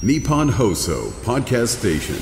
[0.00, 2.14] Nippon Hoso Podcast Station.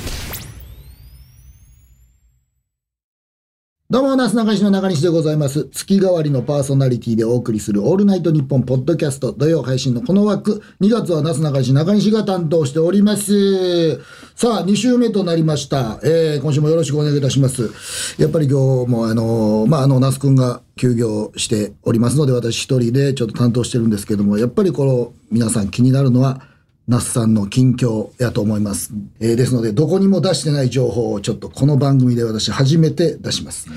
[3.91, 5.69] どうも、なすなかしの中西でございます。
[5.71, 13.97] 月替わりのパーソナリティでお送りするオールナイトニッポンポッドキャスト土曜配信のこの枠、2月はなすなかにし中西が担当しております。
[14.35, 16.01] さあ、2週目となりました。
[16.03, 17.71] えー、今週もよろしくお願いいたします。
[18.17, 26.56] やっぱり今日もあのーまあ、あの、那須くんが休業しておりますので、私一人でちょっと担当してるんですけども、やっぱりこの皆さん気になるのは、
[26.89, 28.93] 那須さんの近況やと思います。
[29.19, 33.69] えーですので、どこにも出してない情報をちょっとこの番組で私初めて出します。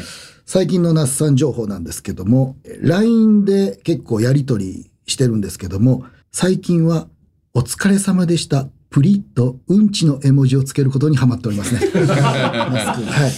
[0.45, 7.07] 最近の那須さん情報なんですけども、LINE で結構やりとりしてるんですけども、最近は
[7.53, 8.67] お疲れ様でした。
[8.91, 11.81] プリッとうんちの絵文字をつけることにハマっておりますね。
[12.05, 13.31] は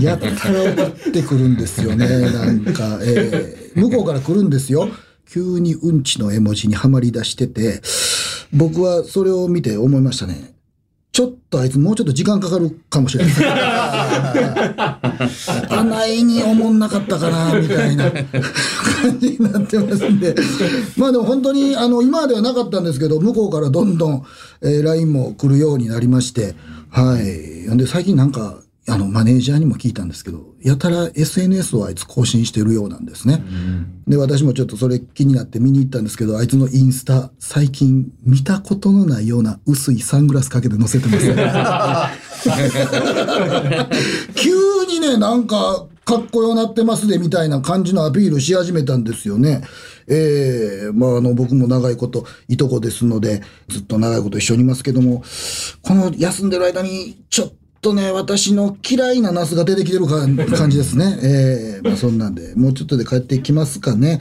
[0.00, 0.02] い。
[0.02, 2.06] やったら送ってくるんですよね。
[2.08, 4.88] なんか、えー向こうから来るんですよ。
[5.28, 7.80] 急にうんちの絵文字にはまり出してて、
[8.54, 10.54] 僕はそれを見て思いましたね。
[11.14, 13.34] ちょっとあいつもうちょっと時間かかるかもしれない。
[15.70, 18.24] あないに思んなかったかな、みたいな 感
[19.20, 20.34] じになってますんで。
[20.96, 24.24] まあでも本当に、あの、今まではなかったんですけど、向こうからどんどん、
[24.62, 26.56] えー LINE も来るようになりまして、
[26.90, 27.76] はい。
[27.76, 33.42] で、最近なんか、あの、マネージャーにも聞いたんですけど、やたら SNS をあいつ更新してるようなんですね。
[34.06, 41.34] で、私もちょっとそれ気になって見に行ったんですけど、あいつのインスタ、最近見たことのないような薄いサングラスかけて載せてますね。
[44.36, 44.50] 急
[44.86, 49.62] にね、なんか、かっこよなってますで、みたいな感じのアピールし始めたんですよね。
[50.06, 55.24] ええまあ、あの、僕も長いこと、いとこですので、ずっと長いこと一緒にいますけども、
[55.80, 57.52] この休んでる間に、ちょっ
[57.84, 61.18] とね、私の嫌いなナスが出てきてるか 感じですね。
[61.22, 64.20] ええまあ、そんなんで、もうちょっとで帰ってきますかね。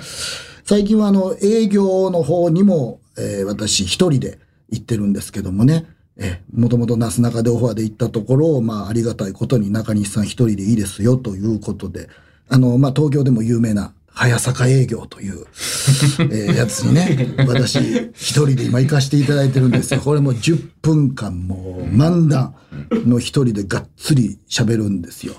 [0.66, 4.39] 最近は、あの、営業の方にも、えー私一人で
[4.70, 5.86] 行ってるんですけどもね。
[6.16, 12.08] えー、もともとなすなかでオファーで行ったところを、まあ、ありがたいことに中西さん一人でいいですよということで、
[12.49, 15.46] あの、まあ、東京でも有名な、早坂営業という、
[16.20, 17.76] えーやつにね、 私
[18.14, 20.02] 一人で今行かしていただいてるんですよ。
[20.02, 22.54] これも10分間もう漫談
[22.92, 25.34] の一人でがっつり喋るんですよ。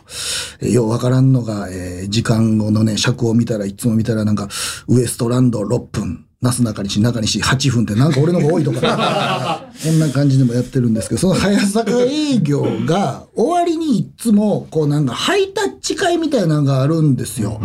[0.60, 4.48] えーようわからんのが、えー時間後のね、尺を見たら、いつも見たらなんか、
[4.88, 17.60] ウエストランド6分、なすなかにし、中西8分ってなんか俺の方が多いとか、 こんな感じでもやってるんですけど、その早坂営業が終わりにいつも、こうなんかハイタッチ会みたいなのがあるんですよ。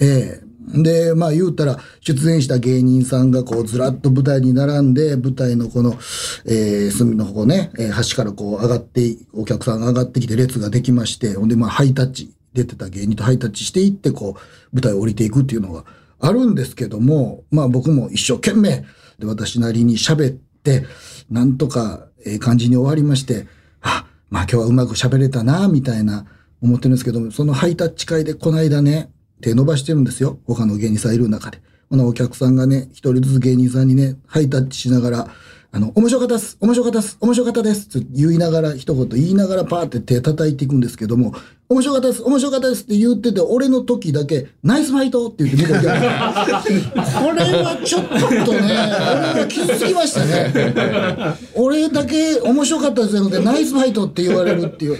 [0.00, 5.98] ええで、まあ言うたら、出演した芸人さんがこうずらっと舞台に並んで、舞台のこの、
[6.46, 15.84] えー隅の方ね、えー端からこう上がって、お客さんが上がってきて列ができまして、ほんでまあハイタッチ、出てた芸人とハイタッチしていって、こう、舞台を降りていくっていうのが
[16.20, 18.84] あるんですけども、まあ僕も一生懸命、
[19.18, 20.84] で、私なりに喋って、
[21.30, 23.46] なんとか、ええ感じに終わりまして、
[23.80, 26.26] あ、まあ今日はうまく喋れたな、みたいな
[26.60, 30.38] 思ってるんですけども、そのハイタッチ会でこの間ね、手伸ばしてるんですよ。
[30.44, 31.60] 他の芸人さんいる中で。
[31.88, 35.28] このお客さんがね、一人ずつ芸人さんにね、ハイタッチしながら、
[35.70, 41.34] あの、面白かったです面白かったです面白かったですって言いながら、一言言いながらパーって手叩いていくんですけども、
[41.68, 45.92] 面白かったです面白かったですって言ってて、俺の時だけ、ナイスファイトって言って向こう来た
[47.20, 51.36] これはちょっとね、俺が傷つきましたね。
[51.54, 54.98] 俺だけ面白かったですので、ナイスファイトって言われるっていう、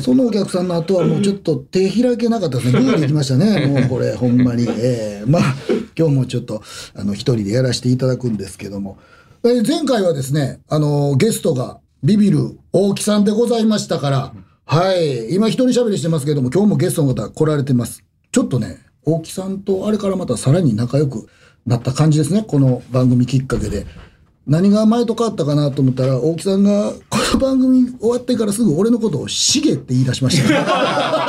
[0.00, 2.80] そのお客さんの後はもうちょっと手開けなかったですね。
[2.80, 3.66] グーで行きましたね。
[3.66, 4.66] もうこれ、ほんまに。
[4.66, 5.42] えーまあ、
[5.98, 6.62] 今日もちょっと、
[6.94, 8.96] あの、一人でやらせていただくんですけども。
[9.48, 14.34] えー前回はですね、あのゲストがビビる大木さんでございましたから、
[14.64, 15.32] はい。
[15.32, 18.02] 今一人喋りしてますけども、今日もゲストの方来られてます。
[18.32, 21.28] ちょっとね、大木さんとあれからまたさらに仲良く
[21.64, 22.44] なった感じですね。
[22.46, 23.86] この番組きっかけで。
[24.48, 30.48] 何が前と変わったかなと思ったら、大木さんがこの番組終わってからすぐ俺のことをシゲって言い出しました、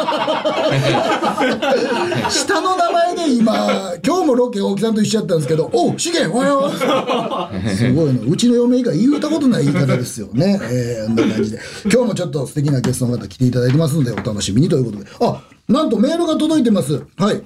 [2.30, 6.72] 下の名前で今、今日もロケ大木さんと一緒やったんですけど、おう、シゲおはよう
[7.76, 8.22] すごいね。
[8.28, 10.60] うちの嫁以外言うたことない言い方ですよね。
[10.64, 11.60] えー、あんな感じで。
[11.84, 15.06] 今日もちょっと素敵なゲストの方来ていただいてますので、お楽しみにということで。
[15.20, 17.02] あ、なんとメールが届いてます。
[17.18, 17.42] はい。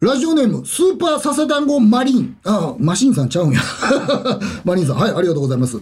[0.00, 2.36] ラジオネーム、スーパー笹団子マリン。
[2.44, 3.60] あ、マシンさんちゃうんや。
[4.64, 5.76] マリンさん、はい、ありがとうございます。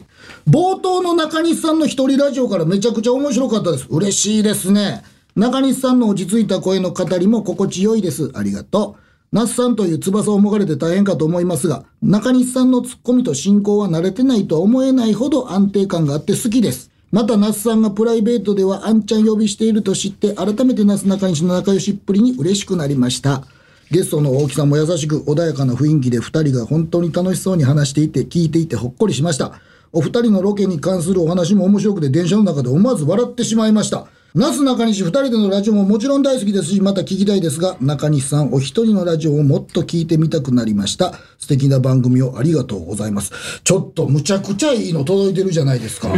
[0.50, 3.86] 冒頭の中西さんの一人ラジオからめちゃくちゃ面白かったです。
[3.88, 5.04] 嬉しいですね。
[5.38, 8.32] 中西さんの落ち着いた声の語りも心地よいです。
[8.34, 9.00] ありがとう。
[9.30, 16.90] 那須さんという翼をもがれて大変かと思いますが、中西さんのツッコミと進行は慣れてないとは思えないほど安定感があって好きです。
[17.12, 23.44] また、那須さんがプライベートではあんちゃん呼びしていると知って、改めて那須中西の仲良しっぷりに嬉しくなりました。
[23.92, 29.52] ゲストの大木さんも優しく穏やかな雰囲気で二人が本当に楽しそうに話していて聞いていてほっこりしました。
[29.92, 34.08] お二人のロケに関するお話も面白くて電車の中で思わず笑ってしまいました。
[34.38, 41.12] なす中西二人でのラジオももちろん大好きですし、また聞きたいですが、中西さんお一人のラジオをもっと聞いてみたくなりました。
[41.38, 43.32] 素敵な番組をありがとうございます。
[43.64, 46.14] ちょっとむちゃくちゃいいの届いてるじゃないですか。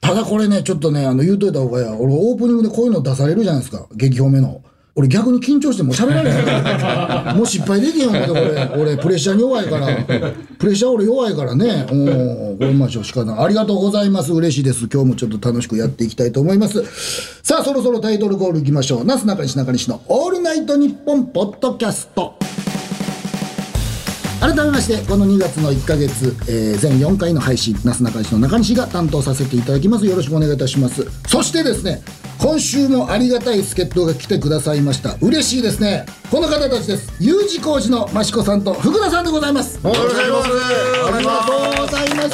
[0.00, 1.94] ただこれね、ちょっとね、あの、言うといた方がいいや。
[1.96, 3.86] 俺、オープニングでこういうの出されるじゃないですか。
[3.94, 4.60] 激褒めの。
[4.94, 7.36] 俺逆に緊張してもう喋られへん。
[7.36, 9.86] もう失敗できへん思って俺、俺プレッシャーに弱いから。
[10.58, 11.86] プレッシャー俺弱いからね。
[11.88, 13.44] おこれましょう仕方ない。
[13.46, 14.34] ありがとうございます。
[14.34, 14.88] 嬉しいです。
[14.92, 16.84] 今日もちょっと楽しくやっていきたいと思います。
[17.42, 19.04] さあ、そろそろタイトルコールいきましょう。
[19.06, 22.34] なすなかにしなかにしのオールナイトニッポンポッドキャスト。
[24.42, 32.02] 改めましてこの2月の1ヶ月、えー全4回の配信なすなかにしの中西が担当させていただきますよろしくお願いいたしますそしてですね
[32.42, 35.14] 今週もありがたい助っ人が来てくださいました。
[35.20, 36.06] 嬉しいですね。
[36.28, 37.12] この方たちです。
[37.20, 39.78] U 字工事の益子さんと福田さんでございます。
[39.84, 40.48] おはようございます。
[40.50, 42.30] ありがとうございます。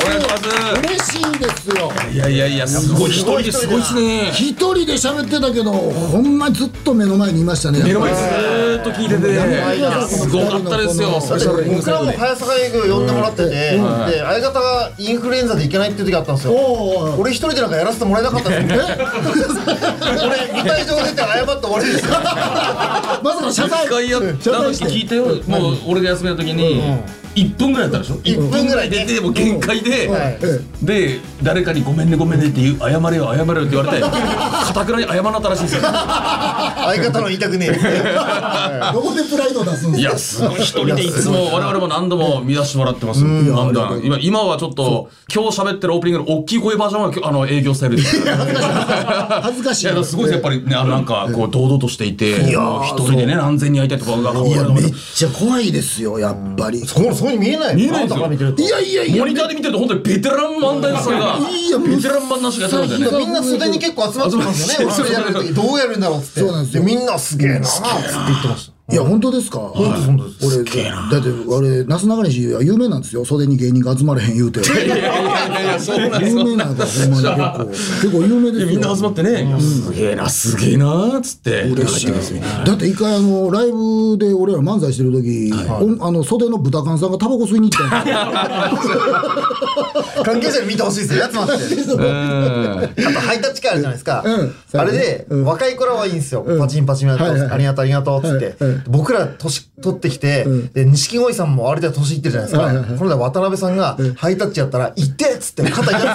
[0.81, 1.93] 嬉しいですよ。
[2.11, 4.31] いやいやいや、すごい、一人ですごいですね。
[4.33, 7.83] 一人で喋ってたけどほんまずっと目の前にいましたね。
[7.85, 11.21] 目の前ずーっと聞いてて、すごかったですよ。
[11.77, 12.13] 僕らも。
[12.13, 13.79] 早坂営業呼んでもらってて、で
[14.23, 16.55] 相方がインフルエンザで行けないっていう時あったんですよ。
[17.19, 18.87] 俺一人でなんかやらせてもらえなかったんですよ
[20.01, 22.11] 俺舞台上出て謝って終わりですよ。
[23.23, 23.85] まさか謝罪。
[23.85, 24.29] 一回やった
[24.73, 25.27] 時聞いたよ。
[25.47, 26.83] もう俺が休みの時に、
[27.45, 30.39] 1分ぐらいやったでしょ？1分ぐらいでで、でもう限界ではい、
[30.85, 35.83] で、誰かにごめんねごめんねって言う、謝れよ謝れよって言われて、 かたくなに謝らなったらしいんですよ。
[35.83, 40.01] 相方の言いたくねえどこでプライド出すんですか？
[40.01, 43.23] いや、すごい、一人でいつも、我々も何度も見出してもらってます。
[43.25, 43.73] なん。
[43.73, 48.21] だ、今、今はちょっと、今日喋ってるオープニングの大きい声バージョンはあの、営業スタイルです。
[49.43, 49.87] 恥ずかしい。
[49.87, 50.35] いや、すごいです。
[50.35, 54.85] やっぱりね、あのなんか、こう、堂々としていて、一人でね、何千人会いたいとかが、いやめっ
[55.15, 57.77] ちゃ怖いですよやっぱり、そこに見えない。
[57.77, 58.55] 見えないんですよ。
[58.57, 59.23] いやいやいや。
[59.23, 63.19] モニターで見てると本当にベテラン漫才師さんが、いやベテラン漫なしがやってるんだよね。
[63.19, 64.95] みんな袖に結構集まってますよね。
[64.95, 66.41] 集まって俺それやる時どうやるんだろうっつって。
[66.41, 66.83] そうなんですよ。
[66.83, 67.89] みんなすげえなーっつって
[68.27, 69.59] 言ってましたいや本当ですか？
[69.59, 70.47] 本当本当です。
[70.47, 73.23] 俺だって俺なすなかにしは有名なんですよ。
[73.23, 74.61] 袖に芸人が集まれへん言うて。
[76.21, 77.67] 有名なんだほんまに結構。
[77.67, 78.71] 結構有名ですよ。
[78.71, 82.13] みんな集まってね、すげえな、すげえなーっつって、嬉しい。
[82.65, 88.03] だって一回あのライブで俺ら漫才してる時、おあの袖の豚缶さんがタバコ吸いに行った。
[88.03, 88.11] んで
[88.81, 91.29] すよ関係者に見てほしいですよ。
[91.31, 91.53] 集まって。
[91.55, 94.55] あとハイタッチ会あるじゃないですか、うん。
[94.81, 98.57] あれで、若い頃はいいんですよ、パチンパチンやっありがとうありがとうっつって、
[98.87, 102.99] 僕ら年取ってきて、で錦鯉さんもある程度年いってるじゃないですか、はいはいはい。
[102.99, 106.09] この間渡辺さんが、ハイタッチやったら「行って!」っつって肩痛んで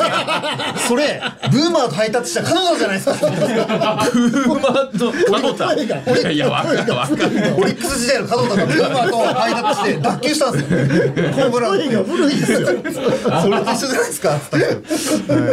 [0.79, 1.21] すよそれ。
[1.51, 3.15] ブーマーとハイタッチした彼女じゃないですか。
[3.15, 5.73] ブーマーと門田。
[5.73, 7.55] いやいや、わかるわかる。
[7.57, 11.31] オリックス時代の門田がブーマーとハイタッチして脱臼したんですよ。
[11.33, 12.59] ホームラン声が古いですよ。
[12.67, 14.29] それと一緒じゃないですか。
[14.29, 14.39] はい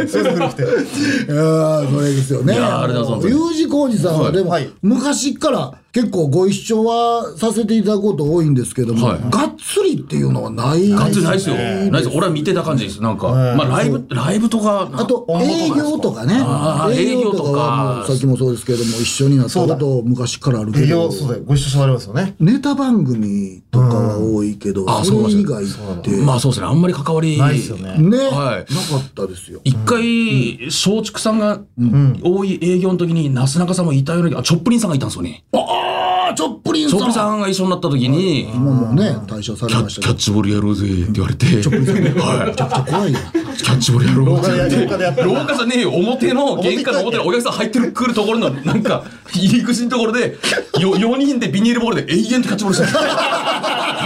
[0.07, 0.65] それで古くてい。
[0.65, 2.53] やーそれですよね。
[2.53, 4.69] いやーありがとうございます U 字工事さんはでも、はい。
[4.81, 9.19] 昔から結構ご一緒はさせていただくこと多いんですけども、はい。
[9.29, 10.89] がっつりっていうのはない。
[10.89, 11.55] ガッツリないですよ。
[11.55, 11.61] な
[11.99, 12.09] いです。
[12.15, 13.01] 俺は見てた感じです。
[13.01, 13.27] なんか、
[13.57, 16.35] まあライブ、ライブとか、あと営業とかね。
[16.95, 21.43] 営業とかさっきもそうですけども一緒になったこと昔からあるけ営ど業そうだよ。
[21.45, 22.35] ご一緒してもらいますよね。
[22.39, 25.67] ネタ番組とかは多いけど、あそれ以外っ
[26.01, 26.09] て。
[26.17, 26.67] まあそうですね。
[26.67, 27.37] あんまり関わり。
[27.37, 27.97] ないですよね。
[27.97, 28.73] ね、はい。
[28.73, 29.59] なかったですよ。
[29.63, 31.59] 一回、松竹さんが
[32.23, 35.43] 多い営業の時に、なすなかさんもいたような、あ、チョップリンさんがいたんですよね。
[35.53, 35.80] ああ
[36.35, 36.99] チョップリンさん。
[36.99, 42.49] チョップリンさんが一緒になった時に、今もうね退所されキャましたキャッチボールやろうぜって言われて、はい。
[42.49, 43.19] めちゃくちゃ怖いよ。
[43.33, 44.87] キャッチボールやろうぜって。
[45.15, 45.91] で廊下じゃねえよ。
[45.91, 50.37] 表の玄関の表でお客さん入ってるくるところのなんか入り口のところで
[50.79, 52.91] よ4人でビニールボールで永遠とキャッチボールしてる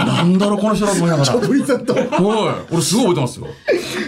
[0.04, 1.26] なんだろうこの人だと思いながら。
[1.26, 1.94] チョップリンさんと。
[1.94, 2.74] はい。
[2.74, 3.46] 俺すごい覚えてますよ。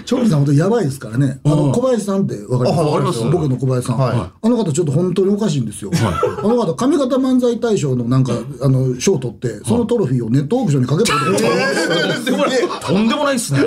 [0.04, 1.40] チョップリンさん本当やばいですからね。
[1.44, 2.90] あの小林さんってわかります？
[2.92, 3.98] かります僕の小林さん。
[3.98, 4.16] はい。
[4.42, 5.90] あの方ちょっと本当におかしいんですよ。
[5.94, 11.70] あの方上方漫才大賞のなんかあの賞を取ってそのトロフィーをネットオークションにかけたことがあ
[12.08, 13.08] るとんでもない。
[13.08, 13.60] でもないっすね。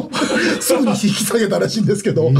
[0.60, 2.30] すぐに引き下げたらしいんですけど、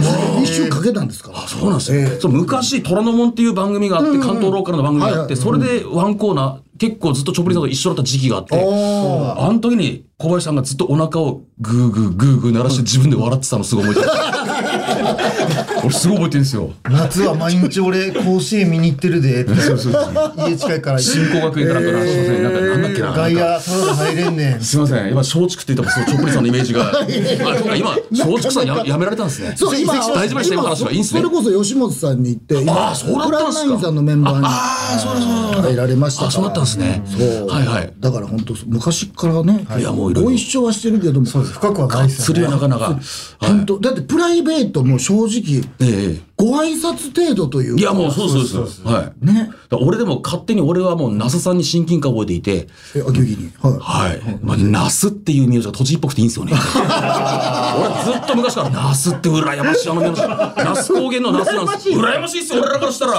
[0.43, 1.47] 一瞬かけたんですから。
[1.49, 15.13] そうなんですよ、昔「虎ノ門」っていう番組があって、関東ローカルの番組があって、それでワンコーナー結構ずっとチョップリンさんと一緒だった時期があってあの時に小林さんがずっとお腹をグーグーグーグー鳴らして自分で笑ってたのすごい覚えてま
[15.81, 16.73] す俺すごい覚えてるんですよ。
[16.85, 23.13] 夏は毎日俺甲子園見に行ってるでって家近いから新興学園かなんかな、すいません、なんか、なんだっけな。
[23.13, 23.63] 外野ただで
[23.95, 26.93] 入れんねんすみません、今松竹って言ったら、そう、チョップリさんのイメージが。
[27.77, 29.55] 今、松竹さんや、やめられたんですね。
[29.57, 31.29] そう、今、大丈夫でした、今の話はいいんですねそ。
[31.29, 35.61] れこそ吉本さんに行って、今、あそうだったんすかプランナインさんのメンバーに。
[35.71, 36.29] 入られましたから。
[36.29, 37.03] あ、そうだったんですね。
[37.07, 37.47] そう。
[37.49, 37.93] はいはい。
[37.99, 42.99] だから本当昔からね、いやもういろいろご一緒はしてるけども、そうです深くはないですよねはなかなか。
[43.39, 46.30] 本当だってプライベートも正直、ええ。
[46.41, 47.81] ご挨拶程度というか。
[47.81, 48.93] いや、もうそうそうそうそう。
[48.93, 49.27] はい。
[49.27, 49.51] ね。
[49.73, 53.51] 俺でも勝手に俺はもう那須さんに親近感を覚えていて、え、秋木に。
[53.63, 53.79] はい。
[53.81, 54.39] はい。
[54.43, 56.53] まあ、那須っていう名字が栃木っぽくていいんですよね。
[56.57, 60.21] 俺ずっと昔から那須って羨ましいあの名字。
[60.21, 60.27] 那
[60.75, 61.89] 須高原の那須なんです。
[61.91, 63.13] 羨ましいっすよ、俺らからしたら。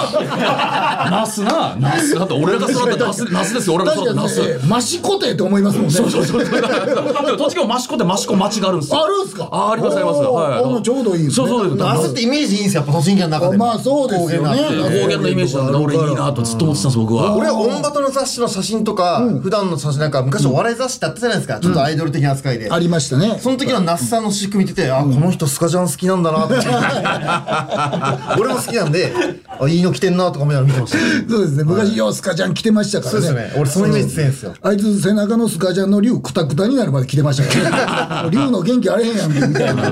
[1.12, 4.36] 那須な、那須だって俺らが育った那須、那須ですよ、俺らが育った那須。
[4.36, 5.94] 確かにね、マシコテって思いますもんね。
[5.94, 6.44] そうそうそう。
[6.46, 9.04] でも栃木も益子って益子町があるんですよ。
[9.04, 9.48] あるんすか？
[9.52, 10.20] あありますあります。
[10.22, 10.78] はい。
[10.80, 11.76] あちょうどいいねそうそうです。
[11.78, 14.58] 夏ってイメージいいんですよやっぱ栃木の中でもまあそうですよね。
[14.58, 17.36] 高原のイメージなんだ俺いいなとずっと思ってたんです僕は。
[17.36, 23.38] 俺は音バトの雑誌の写真とか、普段の写真なんか昔お笑い雑誌ってあったじゃないですか、ちょっとアイドル的な扱いで、ありましたね。
[23.40, 26.56] その時の那須さんの私服見てて、あこの人スカジャン好きなんだなって
[28.40, 29.14] 俺も好きなんで
[29.60, 30.98] あいいの着てんなとか思いながら見てました
[31.30, 31.64] そうですね。
[31.64, 33.22] 昔、ようスカジャン着てましたからね。
[33.22, 38.30] そうですね俺そのイメージ強いんですよあいつ背中のスカジャンの竜くたくたになるまで着てましたからね。
[38.32, 39.92] 竜の元気あれへんやんけみたいな。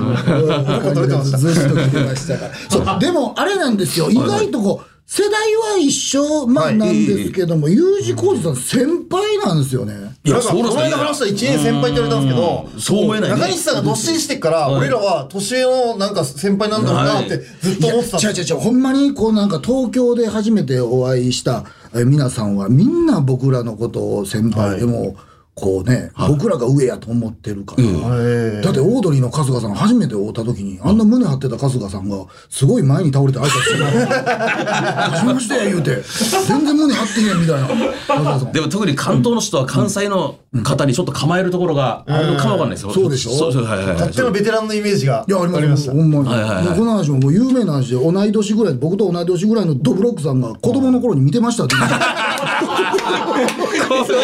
[1.22, 2.52] ずっと着てましたから。
[2.68, 4.10] そう、でもあれなんですよ。
[4.10, 6.76] 意外とこう、世代は一緒、まあはい。
[6.76, 9.92] なんですけども、U 字工事さん先輩なんですよね。
[10.22, 13.36] いや、なんかそうですよこの間話したら1年先輩って言われたんですけどそう思えないね。
[13.36, 25.16] 中西さんがどっしりしてっから、俺らは年上のなんか先輩なんだろうなってずっと思ってた違う違う違う、ほんまにこうなんか東京で初めてお会いしたえ皆さんはみんな僕らのことを先輩でも、
[25.60, 33.84] こうね、僕らが上やと思ってるから、だってオードリーの春日さん初めて会った時にあんな胸張ってた春日さんがすごい前に倒れて挨拶してた
[35.12, 36.02] 「初めまして」言うて。
[36.48, 38.52] 全然胸張ってへんみたいな。
[38.52, 42.92] でも特に関東の人は関西の方にちょっと構えるところがあるかもわかんないですよ。
[42.92, 43.30] そうでしょ？
[43.32, 43.86] そうそうはいはい。
[43.88, 46.64] はい勝手なベテランのイメージがいやありますほんまに、はいはいはい。
[46.64, 51.94] でこの話ももう有名な話で同い年ぐらい僕と同い年ぐらいのドブロックさんが子供の頃に見てましたって言って
[54.04, 54.18] それ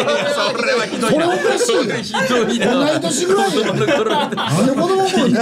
[0.73, 1.11] はひどい。
[1.11, 1.75] これおかしい。
[2.03, 2.73] ひどいな。
[2.73, 3.85] 同い年ぐらいなんで。
[3.85, 3.93] 子
[4.73, 5.39] 供の頃に見て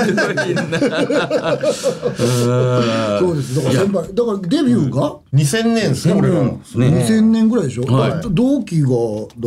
[3.19, 3.43] そうで。
[3.43, 5.95] すだから先輩だからデビューが2000年で。
[5.95, 7.73] すね俺らの2000年ぐらいで。
[7.73, 7.83] しょ、
[8.29, 8.95] 同期がだ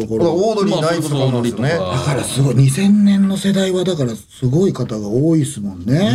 [0.06, 1.50] からオードリーナイトとかなんで。
[1.50, 5.48] すよねだからすごい2000年の世代はだからすごい方が多いで。
[5.48, 6.12] すもんね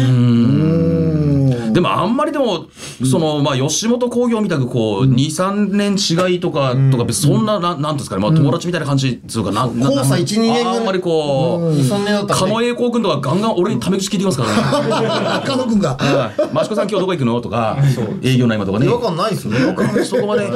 [1.74, 1.82] で。
[1.82, 2.38] もあんまりで。
[2.38, 2.68] も、
[3.10, 15.46] その、まあ、吉本興業みたく、こう、2、3年違いとか、とか、そんな、なんなんですかね、まあ、友達みたいな感じっていうか、なん、なん交際1 2年あんまりこう、23年だった狩野英孝君とかガンガン俺にタメ口聞いてきますからね。
[15.46, 15.96] 加野君が。
[15.96, 16.58] はい。
[16.60, 17.42] 益子さん今日どこ行くの？
[17.42, 17.78] とか、
[18.22, 18.86] 営業の合間とかね。
[18.86, 19.60] 違和感ないですよね。
[20.04, 20.48] そこまで。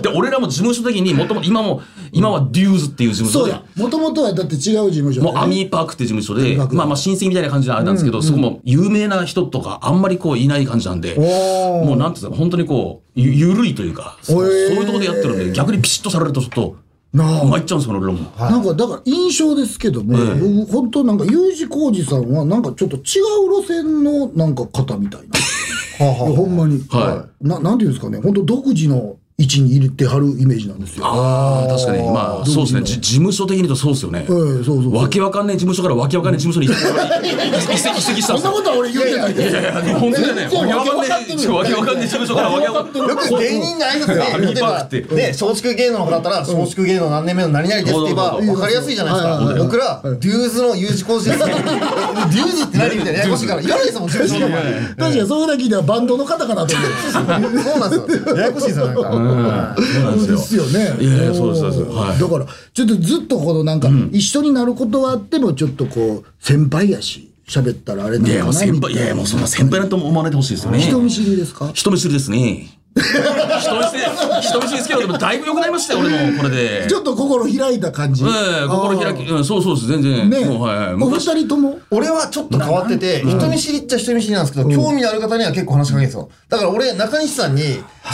[0.00, 3.52] で、俺らも事務所的に、もともと、今も、今はデューズっていう事務所で。
[3.52, 16.76] そうや、もともとはだって違う事務所もうアミーパークって事務所で、まあまあ親戚みたいな感じのあれなんですけど、そこも有名な人とかあんまりこういない感じなんで、もうなんていうんですか、本当にこう、ゆゆるいというか、そういうところでやってるんで、逆にピシッとされるとちょっと、
[17.16, 18.18] なあ参っちゃうんですよ、俺らも。
[18.38, 26.06] なんかだから印象ですけども、僕本当なんか U 字工事さんはなんかちょっと違う路線のなんか方みたいな。
[26.06, 26.78] はあはあほんまに。
[26.90, 31.04] はななんていうんですかね、本当独自の位置に入れてはるイメージなんですよ。
[31.04, 32.02] ああ、確かに。
[32.08, 32.82] まあ、そうですね。
[32.84, 34.20] じ事務所的に言うとそうですよね。
[34.20, 38.38] ええそうそうわけわかんない事務所からわけわかんない事務所に移籍したんですよ。
[38.38, 39.60] そんなことは俺言ってないですよ。
[40.00, 40.44] 本当だよね。
[40.44, 43.08] わけわかんない、わけわかんない事務所からわけわかんない。
[43.08, 49.64] よく芸人の挨拶で、例えば、ーパークってね、松竹芸能の方だったら、松竹芸能何年目の何々ですって言えば、そうそうそう分かりやすいじゃないですか。
[49.64, 51.44] 僕ら、デューズの U 字工事です。
[51.44, 54.72] デューズって何みたいなややこしいから、言わないですもん、事務所の前に。
[54.80, 57.12] 確かにそれだけではバンドの方かなと思って。
[57.12, 58.36] そうなんですよ。
[58.36, 59.25] ややこしいですよ、なんか。
[59.26, 60.96] そうですよね。
[61.00, 68.98] いやいやそうですそうですはいだからちょっとずっとこのなんか一緒になることはあってもちょっとこう先輩やし喋ったらあれないや、のもう先輩、かないな。
[68.98, 70.80] いやいや、もうそんな先輩なんて思わないでほしいですよね。
[70.80, 71.70] 人見知りですか？
[71.72, 72.68] 人見知りですね。
[72.96, 74.02] 人見知り、
[74.42, 76.86] 人見知りですけど、でもだいぶ良くなりましたよ、俺も、これで。
[76.88, 78.24] ちょっと心開いた感じ。
[78.24, 78.28] え
[78.64, 80.28] え心開き、うん、そうそうです、全然。
[80.30, 80.94] ね、もう、はいはい。
[80.94, 81.78] お二昔、人とも？
[81.90, 86.30] 俺はちょっと変わってて、人見知りっちゃ人見知りなんですけど、興味のある方には結構話しかけるんですよ。
[86.48, 87.62] だから俺、中西さんに、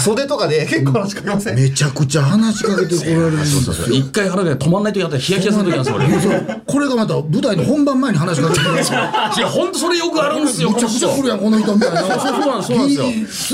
[0.00, 1.56] 袖とかで結構話しかけません？
[1.56, 3.96] めちゃくちゃ話しかけてこられるんですよ。
[3.96, 6.06] 一回腹が止まんないとやったらヒヤヒヤする時なんですよ、俺。
[6.56, 8.98] いこれがまた舞台の本番前に話しかけてくるんですよ。
[9.02, 12.00] や、ほんとそれよくあるんですよ、めちゃくちゃ来るやんこの人みたいな。
[12.02, 13.06] そうそうなんですそうなんですよ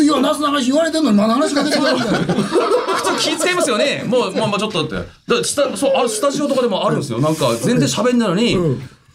[0.05, 2.19] 次はなすなし言われてんのにまだ話しかけてくるみた いな。
[2.19, 4.05] 普通気遣いますよね。
[4.07, 4.95] もう、まあまあちょっとって。
[4.95, 5.03] だ
[5.45, 7.19] スタそうあスタジオとかでもあるんですよ。
[7.21, 8.57] なんか、全然喋んないのに、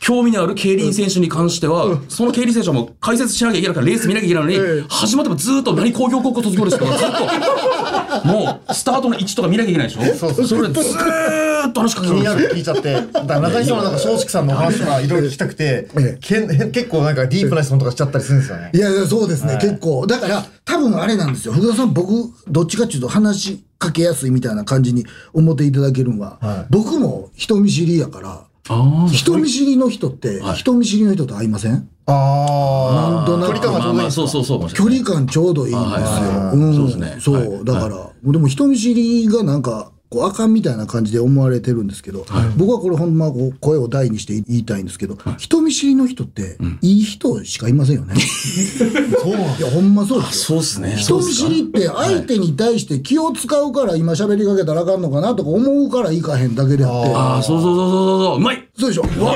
[0.04, 4.86] 興味のある競輪選手に関しては、その競輪選手はもう解説しなきゃいけないから、レース見なきゃいけないのに、ええ。
[4.90, 7.08] 始まってもずっと何工業高校卒業ですとか、ずっ
[8.22, 10.04] と、もう、スタートの位置とか見なきゃいけないでしょ？
[10.14, 10.46] そうそう。
[10.46, 12.94] それでずーっと話しかけ気になる聞いちゃって。
[12.96, 18.72] だから中西さんのなんか松竹さんのお話とかいろいろ聞きたくてええ、けん結構なんかディープな質問とかしちゃったりするんですよね。
[18.74, 18.78] い。
[18.78, 20.06] やいや、そうですね、はい結構。
[20.06, 21.54] だから、多分あれなんですよ。
[21.54, 22.12] 福田さん、僕、
[22.50, 26.66] どっちかっていうと話しかけやすいみたいな感じに思っていただけるのは、はい。
[26.70, 30.56] 僕も人見知りやから、あ人見知りの人って、はい。
[30.56, 31.90] 人見知りの人と会いません？
[32.06, 33.54] あなんとなく。
[33.62, 34.84] 距離感がちょうどいそうそうそう距。
[34.90, 36.00] 離感ちょうどいいんですよ。
[36.02, 36.74] はいん。
[36.76, 37.18] そうですね。
[37.20, 37.66] そう、はい。
[37.66, 42.24] だから、でも人見知りがなんか、こうあかんみたいな感じで思われてるんですけど、
[42.56, 48.14] 僕はこれほんまこう声を大にして言いたいんですけど、人見知りの人って、いい人しかいませんよね。
[49.24, 50.54] そうなんいや、ほんまそうですよ。
[50.54, 50.96] そうですね。
[50.98, 57.16] 人見知りって相手に対して気を使うから今喋りかけたらあかんのかなとか思うからいかへんだけであって。
[57.16, 59.36] ああ、そうそうそうそうそう、うまいそうでしょわ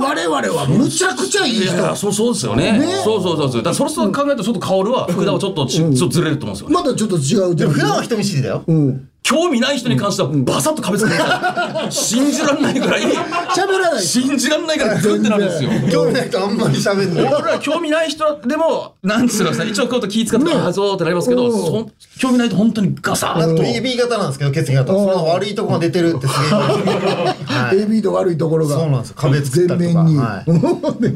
[0.00, 1.74] 我々はむちゃくちゃいい人。
[1.74, 2.72] いや、そうそうですよね。
[2.78, 3.62] ねそうそうそうそう。
[3.62, 6.74] だからそれそう考えるとちょっと薫は、福田はちょっとち、ちょっとずれると思うんですよね。
[6.74, 8.64] またちょっと違うでも普段は人見知りだよ。
[8.66, 9.09] うん。
[9.30, 14.02] 興味ない人に関してはバサッと壁つけて信じられないぐらい、喋らない。
[14.02, 15.70] 信じられないぐらいグッてなるんですよ。
[15.88, 17.32] 興味ない人あんまり喋んない。
[17.32, 23.62] 俺ら興味ない人でも、なんつうのかな、一応こうやって気使って、ねああ、そうってなりますけど、うんそ興味ないと本当にガサッと。
[23.62, 24.92] AB 型なんですけど、血液型。
[24.92, 26.58] その悪いとこが出てるってすげえ。
[27.46, 28.76] はい AB と悪いところが。
[28.76, 30.18] そうなんですよ壁作ったりとか全面に。
[30.18, 30.44] は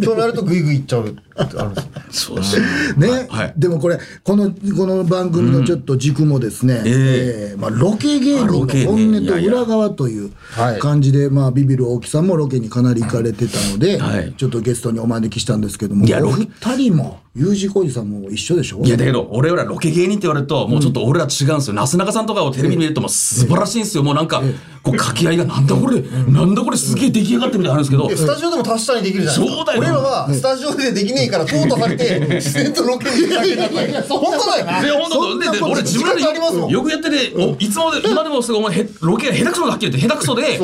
[0.04, 1.90] 興味あるとグイグイいっちゃうってあるんですよ。
[2.10, 2.60] そうです
[2.96, 14.32] ね、はいでもこれこのこの番組のちょっと軸もですね、えーまあ、ロケ芸人の本音と裏側というはい感じで、まあ、ビビる大木さんもロケにかなり行かれてたので、はい。
[14.34, 18.80] ちょっとゲストにお招きしたんですけどもお二人も U 字工事さんも一緒でしょ？
[18.84, 24.04] いやだけど俺らロケ芸人って言われるともうちょっと俺ら違うんですよ、なすなかさんとかをテレビで見るともう素晴らしいんですよ。
[24.04, 24.40] もうなんか
[24.84, 28.08] こう掛け合いがなんだこれなんだこれすげえ出来上がってるみたいなのあるんですけど。
[28.08, 29.56] でスタジオでも達したにできるじゃないですか。
[29.56, 29.78] そうだよ。
[29.80, 34.02] 俺らはスタジオでできねえから淘汰されて、自然とロケに行けたよ。
[34.08, 34.94] 本当だよ。
[35.00, 40.60] 本当で俺自分時間ありますもんでよくやってて、おいつもで今でもすごいお前へロケが下手くそなはっきり言って下手くそで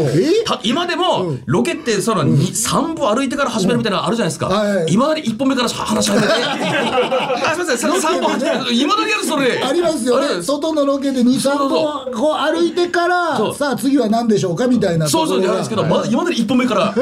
[0.62, 9.62] 今でもロケってそのに3歩歩いてから始めるみたいなのあるじゃないですか、はい今まで1本目から話し始めてあすみませんその3本始める今だけやるそれ。
[9.62, 10.42] ありますよね。
[10.42, 17.00] 外のロケで23そう歩こう歩いてからさあ次は何でしょうかみたいなそうそうじゃないですけど、まだ今まで1本目から、 さ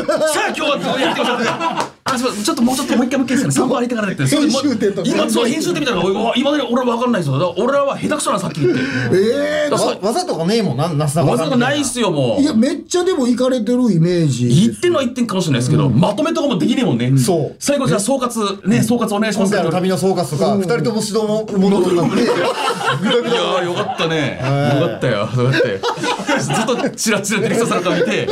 [0.49, 1.98] あ今日はやってみましょうって。
[2.13, 4.27] あすいませんちょっともうちょっともう一回もう一回ですかね、 3本歩いてからって。
[4.27, 7.55] 編集点とか今、そう、編集点みたいなのが、今まで俺は分かんないですよ。
[7.59, 8.81] 俺らは下手くそなのさっき言って。
[9.13, 12.45] ええわ技とかねえもんな、なすなかさん技がないっすよ、もうい。
[12.45, 17.13] やめっちゃでも行かれてるイメージ言ってんのは言ってんかもしれないですけど、まとめとかもできねえもんね。
[17.19, 19.53] そう最後じゃあ総括、ね、総括お願いします。
[19.53, 24.41] 今回の旅の総括とか、二人とも指導も戻るなんて、いやーよかったね。
[24.81, 25.19] よかったよ。
[25.19, 25.79] よかったよ。
[26.39, 28.29] ずっとチラチラディレクターさんから見て、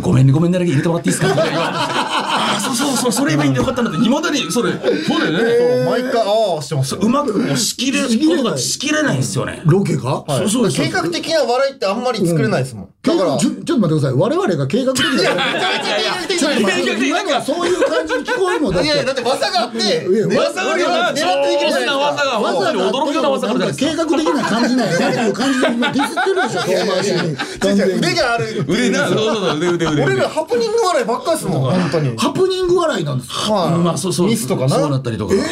[0.00, 2.17] ごめんねごめんねだけ入れてもらっていいですかみたいな
[2.60, 5.84] そうそうそう、それ言えばいいんでよかったんだって、いまだにそれ、そうだよね。
[5.84, 7.00] 毎回、ああ、してますよ。
[7.02, 9.62] うまくこう仕切ることがしきれないんですよね。
[9.64, 12.88] ロケが、はいそうです計画的な笑いってあんまり作れないですもん。
[13.02, 21.98] だから、ちょちょっと待ってください我々が計画的な計画的じゃなそういう感じに聞こえるのだっていやいや、だって技があって、技があるよな、狙ってできるじゃな。
[21.98, 22.80] 技が本当に
[23.16, 23.74] 技がある。
[23.76, 28.64] 計画的な感じなんやなっていう感じで今ディスってるでしょ遠回しに完全に腕がある。
[28.66, 30.04] 腕な、そうそうそう、腕腕腕。
[30.04, 32.16] 俺らハプニング笑いばっかりですもん、本当に。
[32.16, 33.52] ハプニング笑いなんですか？
[33.52, 33.78] はい。
[33.78, 34.26] まあそうそう。
[34.28, 34.68] ミスとかな？
[34.70, 35.34] そうなったりとか。
[35.34, 35.44] はい。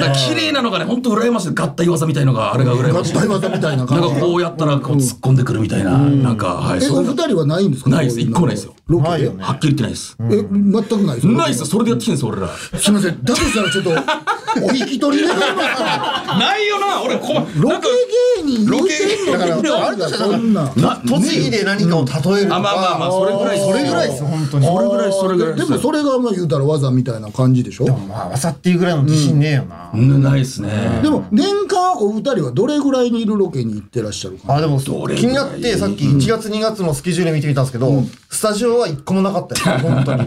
[0.00, 1.54] だから綺麗なのがね、本当羨ましい。
[1.54, 3.14] 合体技みたいのが、あれが羨ましい。
[3.14, 4.08] 大技みたいなな感じ。
[4.10, 7.90] んかこうやったらこう突っ込んでくるみたいな、なんか、はい、えお二人はないんですか？
[7.90, 8.20] ないです。
[8.20, 8.74] 一個もないですよ。
[8.86, 9.10] ロケで？
[9.10, 9.42] ないよね。
[9.44, 10.16] はっきり言ってないです。
[10.20, 12.48] え全くないですないですよ、それでやってきてんですよ、俺ら。
[12.48, 13.24] すみません。
[13.24, 15.82] だとしたらちょっとお引き取り願います。
[15.82, 17.88] か ないよな、俺、こロケ
[18.38, 18.92] 芸人ロケ
[19.32, 22.56] だからあるとしたらそんなな、栃木で何かを例えるとか。
[22.56, 24.66] あまあまあまあそれぐらいそれぐらいです、本当に。
[24.66, 27.86] それぐらい、それぐらいでもそれがまあ言うたら技みたいな感じでしょ？
[27.86, 29.90] まあ、技っていうぐらいの自信ねえよな。
[29.94, 31.00] うんないですね。
[31.02, 34.54] でも年間お二人はどれぐらいにいるロケに行ってらっしゃるか？
[34.56, 40.20] あ、でも、気になって、さっき1月2月のスケジュール見てみたんですけど、スタジオは一個もなかったですよ、 本当に。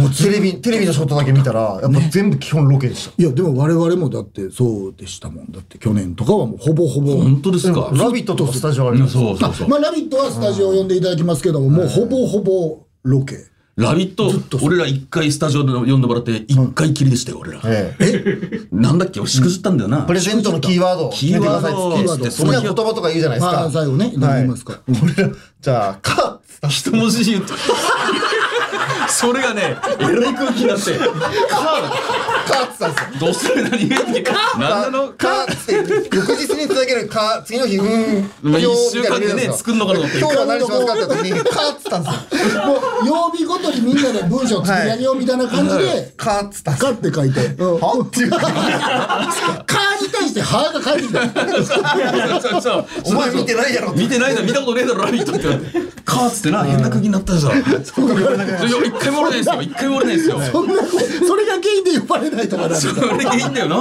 [0.00, 3.12] もうテレビ、テレビのショットだけ見たら、やっぱ全部基本ロケでした。
[3.16, 7.90] いやでも我々もだってそうでしたもんだって去年とかはもうほぼほぼ本当ですか？
[7.94, 9.14] ラビットとかスタジオあります。
[9.14, 9.68] そうそうそう。
[9.68, 13.36] まあ「ラビット!」はスタジオを呼んでいただきますけども、もうほぼほぼロケ
[13.80, 14.30] ラビット、
[14.62, 17.60] 俺ら一回スタジオで呼んでもらって、一回きりでしたよ、俺ら。
[17.64, 18.60] ええ。
[18.70, 20.02] なんだっけ、俺しくじったんだよな。
[20.02, 21.96] プレゼントのキーワードを決めてくださいっつって。
[21.96, 23.52] キーワード好きな言葉とか言うじゃないですか。
[23.52, 27.52] まあ最後ね何言いますか、うん 俺ら、じゃあ、か、一文字言って。
[29.10, 33.08] それがね、えらい空気になって、カーかっつったんですよ。
[33.18, 33.64] ド、どうする？
[33.68, 34.22] 何言うって、
[34.58, 35.08] なんなの？
[35.12, 38.30] かっつって、翌日ににつなげるか、次の日、うーん。
[38.42, 40.18] まあ一週間でね、作るのかなと思って。
[40.20, 42.66] 今日は何しますかって時に、かーっつったんですよ。
[42.66, 46.92] もう曜日ごとにみんなで文章作り上げようみたいな感じで、かーっつったんですよ。
[46.92, 48.54] かって書いて、うんはっていうか、かに
[49.66, 49.89] 対
[50.30, 51.20] してはが返ってきた。
[53.04, 53.92] お前見てないやろ。
[53.92, 55.42] 見てないだろ見たことねえだろラビットって
[56.04, 59.62] カーっつってな変な空気になったでしょいや一回も折れないですよ。
[59.62, 60.40] 一回も折れないですよ。
[60.40, 63.76] そんなそれが原因で呼ばれないとかそれでいいんだよな。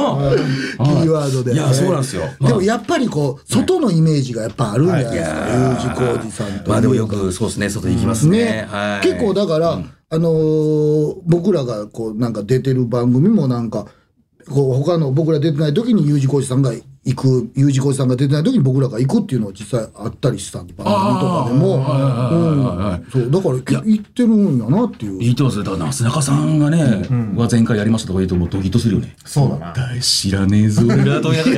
[0.85, 1.53] キーワードで。
[1.53, 2.23] いやそうなんですよ。
[2.41, 5.05] でもやっぱりこう、外のイメージがやっぱあるんじゃない。
[5.13, 5.37] ですか。
[5.47, 6.69] U 字工事さんと。
[6.71, 8.67] まあでもよくそうですね外行きますね。
[8.69, 9.07] はい。
[9.07, 9.79] 結構だから、
[10.11, 13.85] あのー僕らがこうなんか出てる番組もなんか
[14.49, 16.71] こう他の僕ら出てない時に U 字工事さんが
[17.13, 25.17] 行く U 字工事さんが出てない時に僕らが行くっていうのは実際あったりした番組とかでもうんそうだから行ってるんやなっていう。
[25.19, 26.77] 言ってますよだからなすなかさんがね
[27.35, 30.01] は前回やりましたとか言うともうドキッとするよねそうだな。
[30.01, 31.51] 知らねえぞ俺らとやって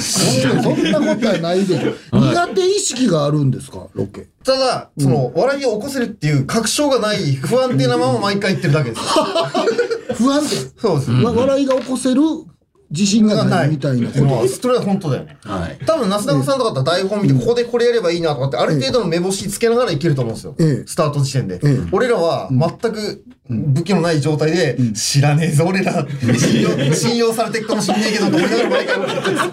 [0.00, 1.92] そんなことはないでしょ。
[2.18, 3.86] 苦手意識があるんですか？
[3.94, 4.28] ロケ。
[4.44, 9.02] ただ、その、笑いを起こせるっていう確証がない、不安定なまま毎回言ってるだけです。
[10.14, 10.56] 不安定？
[10.78, 11.10] そうです。
[11.12, 12.22] わ笑いが起こせる
[12.90, 14.24] 自信がないみたいなこと。
[14.24, 15.36] まあそれは本当だよね。
[15.42, 20.86] はい多分、なすなかさんとかだったら台本見て、ここでこれやればいいなとかって、ある程度の目星つけながらいけると思うんですよええ。
[20.86, 21.78] スタート時点でええ。
[21.92, 26.06] 俺らは全く武器のない状態で、知らねえぞ、俺ら。
[26.38, 29.52] 信 用信用されていくかもしんねえけど、と思いながら毎回思ってるんですよ。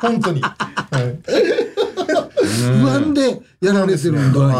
[0.00, 0.40] 本当に。
[0.40, 4.40] はい不安でやられてるんだ。
[4.40, 4.52] これオ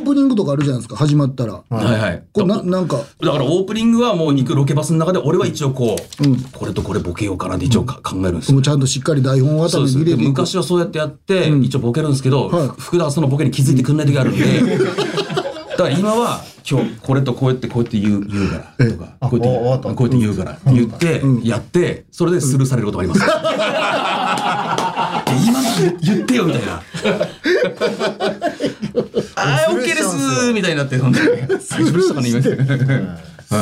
[0.00, 0.96] ープニングとかあるじゃないですか？
[0.96, 1.52] 始まったら。
[1.52, 2.98] はいはいこれななんか。
[3.20, 8.54] だからオープニングはもう肉ロケバスの中で俺は一応こう、これとこれボケようかなって一応か考えるんですよ。
[8.54, 12.68] もうちゃんとしっかり台本に入れて昔はそうやってやって、一応ボケるんですけど、はい。
[12.68, 14.42] ふ福田はそのボケに気づいてくんない時あるんで。
[15.72, 23.20] だから今は今日これとこうやってこうやって言う言うからとかこうやってこうやって言うからって言ってやってそれでスルーされることもあります、
[25.82, 26.82] 言言ってよみたいな。
[29.34, 31.20] あーオッケーですみたいになってほんで。
[31.60, 32.40] スルーしたかね今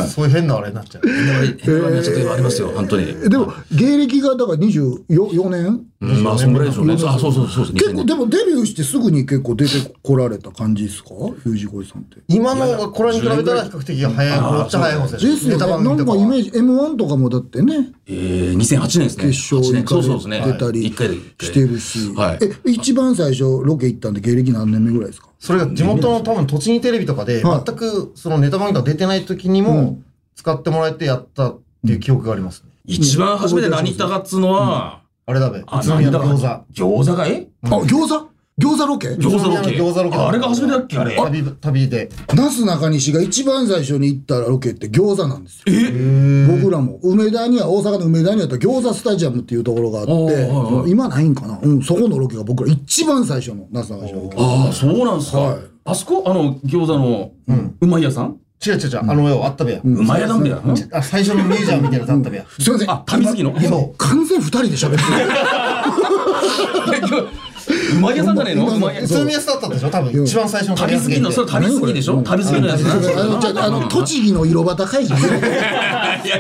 [0.09, 1.09] そういう変なあれになっちゃう。
[1.09, 3.07] 変なちょっとありますよ本当に。
[3.29, 5.87] でも芸歴がだから24年？
[6.03, 6.95] うんまあそんぐらいでしょうね。
[6.95, 11.11] あそうそうそう結構でもデビューしてすぐに結構出てこられた感じですか
[11.45, 12.17] ？U 字工事さんって。
[12.29, 15.85] 今のこれに比べたら比較的早い、めっちゃ早い方ですですよね。
[15.85, 17.93] なんかイメージ M1 とかもだってね。
[18.07, 19.25] えー、2008年ですね。
[19.27, 19.87] 決勝に8年。
[19.89, 20.43] そうそうですね。
[20.47, 22.39] 出たりしてるし、はい。
[22.67, 25.29] え一番最初ロケ行ったんで芸歴何年目ぐらいですか？
[25.41, 27.63] それが地元の多分栃木テレビとかで、はい。
[27.65, 29.99] 全くそのネタ番組とか出てない時にも
[30.37, 32.71] 使ってもらえてやったっていう記憶がありますね。
[32.85, 36.85] 一番初めて何言ったかっつうのは、あれだべ、宇あ都宮の何餃だ子。
[36.85, 38.30] 餃子かいあ餃子？
[38.61, 39.09] 餃子ロケ？
[39.15, 39.71] 餃子ロケ。
[39.71, 40.99] 餃子ロケあれが初めてだっけ？
[40.99, 41.17] あれ。
[41.17, 42.11] 旅、旅で。
[42.35, 45.65] なすなかにしが一番最初に行ったロケって餃子なんですよ。
[45.67, 46.47] え？
[46.61, 46.99] 僕らも。
[47.03, 50.39] 梅田には大阪の梅田にあった餃子スタジアムっていうところがあっておーは
[50.73, 50.91] いはい。
[50.91, 55.39] 今ないんかな、うん、そこのロケが僕ら一番最初のなすなかにしのロケああ、そうなんすか。
[55.39, 55.61] はい。
[55.87, 56.23] あそこ？
[56.27, 57.33] あの、餃子の、
[57.81, 58.37] うまい屋さん？
[58.65, 59.81] 違う違う違う、あのよ、あったべや。
[59.83, 60.37] うまい屋な。
[60.37, 60.45] ん。
[60.45, 60.61] だよ。
[60.93, 62.45] あ、最初のミュージアムみたいなやつあったべや。
[62.59, 62.91] すいません。
[62.91, 63.59] あ、旅好きの。
[63.59, 64.91] そ完全二人で喋っ
[67.01, 67.27] てる
[67.93, 68.67] うまい屋さんじゃねえの？
[68.69, 72.23] うまい屋宇都宮スタートだったでしょ多分、一番最初の旅好きの、それ旅好きでしょ？
[72.23, 75.21] 旅好きのやつあのじゃああの栃木の色端会議ね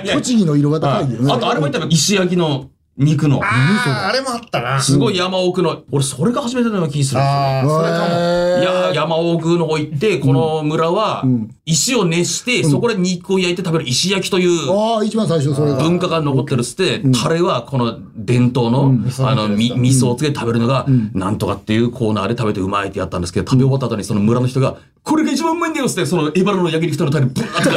[0.04, 1.32] い栃木の色端会議ね。
[1.32, 3.40] あとあれも言ったら石焼きの肉の。
[3.42, 4.80] あー、あれもあったな。
[4.80, 7.78] すごい山奥の、俺それが初めてのような気するんですよ。
[7.78, 8.10] それかも。
[8.10, 11.24] いや、山奥の方行って、この村は、
[11.64, 18.94] 石を熱して、そこで肉を焼いて食べる石焼きというああ一番最初それが文化が残ってるっつって、タレはこの伝統の、
[19.26, 20.84] あの、み、味噌をつけて食べるのが、
[21.14, 27.70] なんとかっていうコーナーで食べてうまいってやったんですけど、食べ終わった後にその村の人が、これが一番うまいんだよっつって、そのエバラの焼肉人のタレ、ブワーって。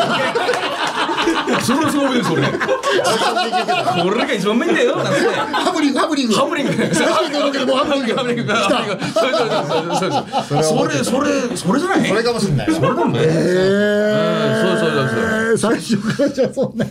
[1.63, 2.41] それはすごいです、それ。
[2.43, 5.19] これが一番うまいんだよ、なんて。
[5.19, 6.73] ハプニングハプニングハプニング。
[6.73, 7.73] ハプニング。
[7.73, 8.13] ハプニング。
[8.13, 8.54] ハプニング。
[8.54, 8.97] ハプニン
[10.58, 10.63] グ。
[10.63, 12.08] それそれそれじゃない？
[12.10, 12.67] それかもしんない。
[12.73, 13.19] それだもんね。
[13.19, 13.26] うん
[14.78, 16.86] そうそうそう最初からじゃあそんな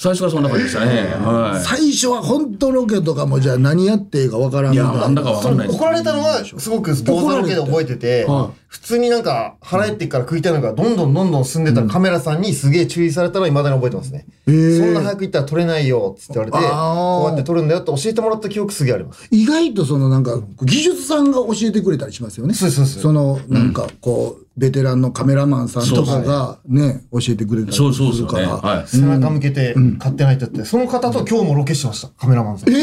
[0.00, 1.14] 最初からそんな感じでしたね。
[1.22, 1.62] はい。
[1.62, 14.24] 最初は本当ロケとかもじゃあ何やっていいかわからんいや、なんだかわかんないです怒られたのは、すごく餃子ロケで覚えてては、普通になんか腹減ってから食いたいのがどんどんどんどん進んでたらカメラさんにすげえ注意されたのは未だに覚えてますね。
[14.46, 19.28] そんな早く行ったら撮れないよっつって言われて、こうやって撮るんだよって教えてもらった記憶すげえあります。
[19.30, 22.54] 意外とそのなんか技術さんが教えてくれたりしますよね。
[22.54, 27.82] そうそうそうそのなんかこうベテランのカメラマンさんとかがね教えてくれたりす。
[27.82, 28.56] るから。
[28.56, 28.88] はい。
[28.88, 32.70] 背中向けて買ってないって言って、その方と今日もロケしてました、カメラマンさん。
[32.70, 32.74] え？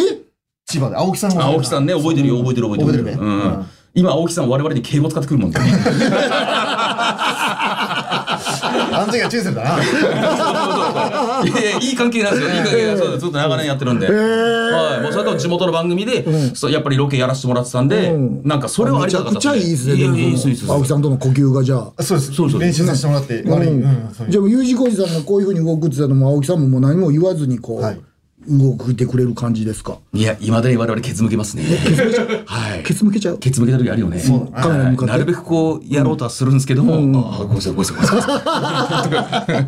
[0.65, 3.03] 千葉で、青木さん青木さんね、覚えてるよ、覚えてる覚えてる。
[3.05, 3.65] 覚えてるねうん。
[3.93, 5.59] 今、青木さん我々に敬語使ってくるもんね。
[8.91, 9.83] あの時はチューするだな。
[11.43, 12.49] いやいやいい関係なんですよ。
[12.49, 13.17] いい関係なんですよ。
[13.17, 14.07] ずっと長年やってるんで。
[14.07, 15.01] はい。
[15.01, 19.95] もうそれと地元の番組で、そうやっぱりロケやらせてもらってたんで、なんかそれはありがたかっためちゃくちゃいいですね。
[19.95, 22.03] いやいですいいです青木さんとの呼吸がじゃあ。
[22.03, 22.33] そうです。
[22.33, 23.43] そうそう練習させてもらって。
[23.43, 27.99] じゃあ U 字工事さんがこういうふうに動くって言ったのも青木さんももう何も言わずにこう、はい
[28.49, 29.99] 動いてくれる感じですか？
[30.13, 31.63] いや、いまだに我々ケツ向けますね。
[32.45, 32.83] はい。
[32.83, 33.37] ケツ向けちゃう？
[33.39, 34.21] ケツ向けた時あるよね。
[34.55, 38.17] カメラに向かってなるべくこうやろうとはするんですけども、ああごめんなさいごめんなさいごめ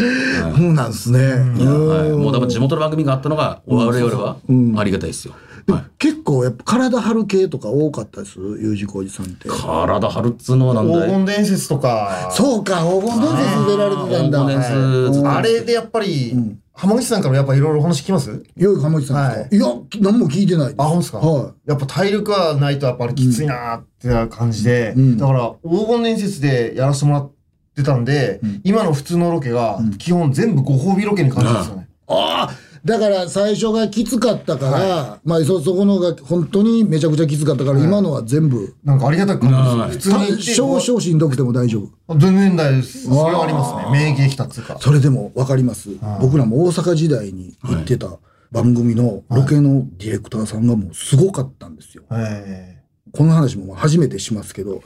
[0.64, 1.20] うなんですね。
[1.20, 4.38] はい、もうだから地元の番組があったのが我々は
[4.80, 5.34] ありがたいですよ。
[5.34, 5.55] はい、
[5.98, 9.50] 結構やっぱ体張る系とか多かったです？U 字工事さんって。
[9.50, 11.08] 体張るっつうのはなんだい？
[11.08, 12.30] 黄金伝説とか。
[12.32, 14.44] そうか、黄金伝説出られてたんだ。
[14.44, 15.38] はい。
[15.38, 16.36] あれでやっぱり、
[16.74, 18.44] 浜口さんからもやっぱいろいろ話聞きます？
[18.56, 19.56] 良い浜木さんはい。
[19.56, 19.66] や、
[20.02, 20.76] 何も聞いてないです。
[20.78, 21.20] あ、ほんですか？
[21.20, 25.18] はやっぱ体力はないとやっぱりきついなーって感じで、ん。
[25.18, 27.32] だから黄金伝説でやらせてもらっ
[27.76, 31.88] てたんで、今の普通のロケが基本全部ご褒美ロケに感じですよね。
[32.08, 39.98] ああだから最初がきつかったから、まあそ、そこのが本当にめちゃくちゃきつかったから、今のは全部、なんかありがたく感じはいます。
[39.98, 42.16] 普通に少々しんどくても大丈夫。
[42.20, 43.04] 全然大丈夫です。
[43.06, 43.92] それはありますね。
[43.92, 44.78] 免疫できたっつうか。
[44.80, 45.90] それでも分かります。
[46.22, 48.20] 僕らも大阪時代に行ってた
[48.52, 52.04] 番組のロケのディレクターさんがもうすごかったんですよ。
[52.12, 54.84] えこの話も初めてしますけど、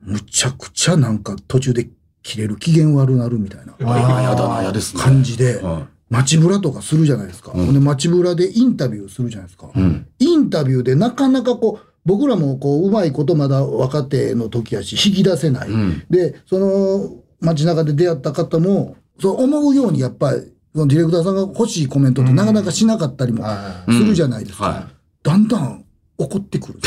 [0.00, 1.88] むちゃくちゃなんか途中で
[2.22, 5.02] 切れる機嫌悪なるみたいなああやだな、やですね。
[5.02, 7.52] 感じで、は街ブラとかするじゃないですか。
[7.52, 9.68] ほんで街ブラでインタビューするじゃないですか。
[9.74, 9.80] い。
[9.80, 10.06] うん。
[10.18, 15.70] インタビューでなかなかこう、僕らもこう、うまいことまだ若手の時やし、引き出せない。
[15.70, 24.64] んで、その街中で出会った方も、そう思うようにやっぱり、そのディレクターさんが欲しいコメントってなかなかしなかったりもはするじゃないですか。
[24.64, 24.88] は
[25.22, 25.84] だんだん
[26.18, 26.80] 怒ってくる。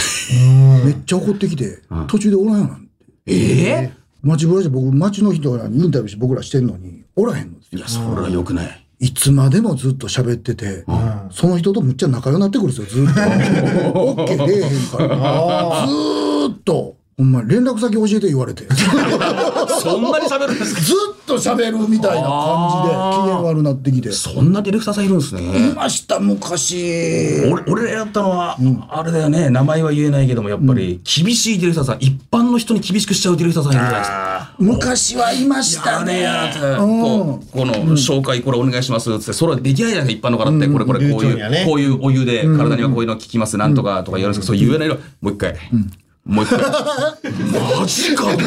[0.86, 2.88] めっちゃ怒ってきて、途中でおらんよなん
[3.26, 3.32] て。
[3.32, 3.66] い。
[3.66, 3.92] え？
[4.22, 7.70] 街ブラじゃ僕、街の人らにインタビューして僕らしてんのに、おらへんのですよ。
[7.74, 8.85] えいや、それは良くない。
[8.99, 10.86] いつまでもずっと喋ってて、
[11.31, 13.19] その人とむっちゃ仲良くなってくるんですよ、ずっと。
[13.99, 15.88] オッケー出えへんから。
[15.88, 18.65] ずーっと、ほんまに連絡先教えて言われて。
[18.65, 18.75] ず
[19.82, 20.82] そんなに喋るんですか？
[20.82, 24.12] っと喋るみたいな感じで、機嫌悪なってきて。
[24.12, 25.73] そんなディレクターさんいるんですいね。
[25.73, 27.41] ました、昔。
[27.49, 28.58] 俺俺らやったのは、
[28.89, 34.51] あれだよね、名前は言えないけども、やっぱり、厳しいディレクターさん、一般の人に厳しくしちゃうディレクターさんいるじゃないですか。
[34.60, 36.21] 昔はいましたね。
[36.21, 40.67] やれやこうこの紹介これお願いしますっつってそれはできないじゃないですか一般の方って。
[40.67, 43.56] これこれこういうこういうお湯で体にはこういうの効きます。
[43.58, 44.95] なんとかとか言われるんですけどそう言えないの。
[45.21, 45.56] もう一回
[46.26, 46.60] もう一回。
[46.60, 48.38] マジかお前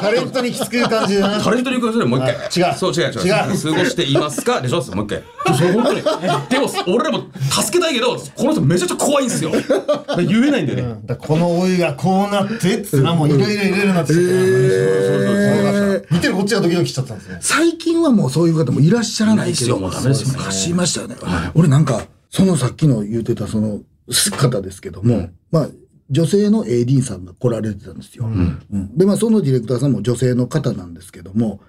[0.00, 1.40] タレントにきつく感じでな。
[1.40, 2.34] タレントに言うからもう一回。
[2.70, 2.74] 違う。
[2.76, 3.20] そう違う違う。
[3.24, 3.32] 違う。
[3.32, 4.60] 過ごしていますか？
[4.60, 4.82] でしょ？
[4.96, 5.22] もう一回。
[5.56, 9.52] そう本当にでも俺らも助けたいけどこの人めちゃくちゃ怖いんですよ。
[9.52, 11.16] 言えないんだよね。
[11.20, 14.12] このお湯がこうなってっつってな、もういろいろいろいろなって
[16.10, 17.38] 見てるこっちがドキドキしちゃったんですね。
[17.40, 19.78] 最近はもうそういう方もいらっしゃらないですよ。
[19.78, 21.14] もうダメですよね昔いましたよね。
[21.54, 23.82] 俺なんか、そのさっきの言ってたその
[24.36, 25.68] 方ですけども、まあ、
[26.10, 28.24] 女性の AD さんが来られてたんですよ。
[28.26, 31.60] うんで、まあ、そのディレクターさんも女性の方なんですけども、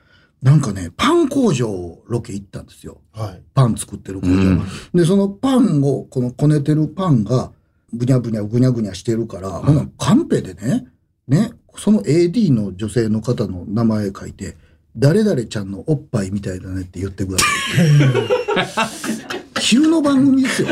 [0.42, 3.02] なんかね、パン工場ロケ行ったんですよ。
[3.12, 3.42] はい。
[3.54, 4.64] パン作ってる工場。
[4.94, 7.52] で、そのパンを、このこねてるパンが、
[7.94, 10.88] ぐにゃぐにゃぐにゃぐにゃしてるから、ほな、カンペでね、
[11.28, 14.56] ね、その AD の女性の方の名前書いて、
[14.96, 19.39] 誰々ちゃんのおっぱいみたいだねって言ってください。
[19.60, 20.68] 昼の番組ですよ。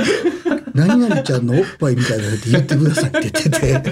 [0.74, 3.84] 何々ちゃんのおっぱいみたいだねって言ってくださいって言ってて、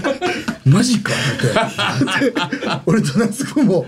[0.65, 2.31] マジかって。
[2.31, 2.33] で
[2.85, 3.87] 俺と夏子も、こ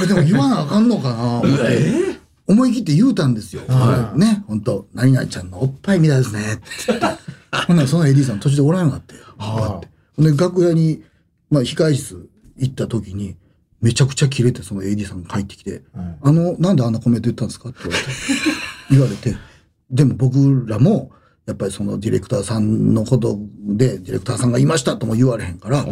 [0.00, 2.24] れでも言わなあかんのかな思って。
[2.46, 3.62] 思い切って言うたんですよ。
[4.16, 6.54] ね、本当何々ちゃんのおっぱいみたいですね。
[6.54, 7.06] って言って。
[7.66, 9.14] ほんならその AD さん途中でおらんようになって。
[9.38, 11.02] ほんで、楽屋に、
[11.50, 13.36] まあ、控え室行った時に、
[13.80, 15.82] めちゃくちゃキレて、その AD さんが入ってきて、
[16.22, 18.10] あの、なんであんなコメント言ったんですかって言われて、
[18.90, 19.36] 言われて、
[19.94, 21.12] でも僕らも、
[21.46, 25.84] やっぱりそのディレクターさんのことで、ディレクターさんがいましたとも言われへんから、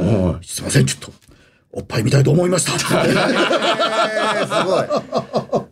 [0.42, 1.12] すいません、ちょっと、
[1.74, 2.72] おっぱい見たいと思いました。
[2.72, 2.74] っ
[3.06, 3.14] てす
[4.66, 4.84] ごい。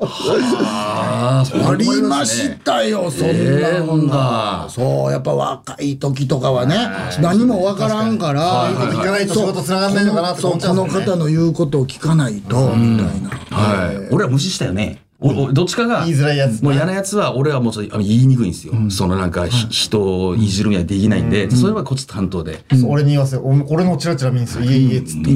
[0.03, 1.45] あ
[1.79, 4.67] りましたよ、そんなえーのが。
[4.69, 6.77] そう、やっぱ若い時とかはね、
[7.21, 11.07] 何もわからんから、行かないと仕事繋がんないのかなってそう、思っちゃこのうんですよね。
[11.07, 13.31] 方の言うことを聞かないと、みたいな。
[13.57, 14.09] はい。
[14.11, 18.73] 俺ら無視したよねおおどっちかが、言いづらいやつもう嫌なやつは、俺はもうちょっと言いにくいんですよ。
[18.91, 22.65] そのなんか、ひ人をいじるにはできないんで、それはこっち担当で。
[22.73, 24.65] そう俺に言わせお俺のチラチラ見るんですよ。
[24.65, 25.31] いえいえっつって。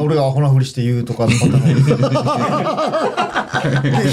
[0.00, 1.26] 俺がアホなふりして言うとか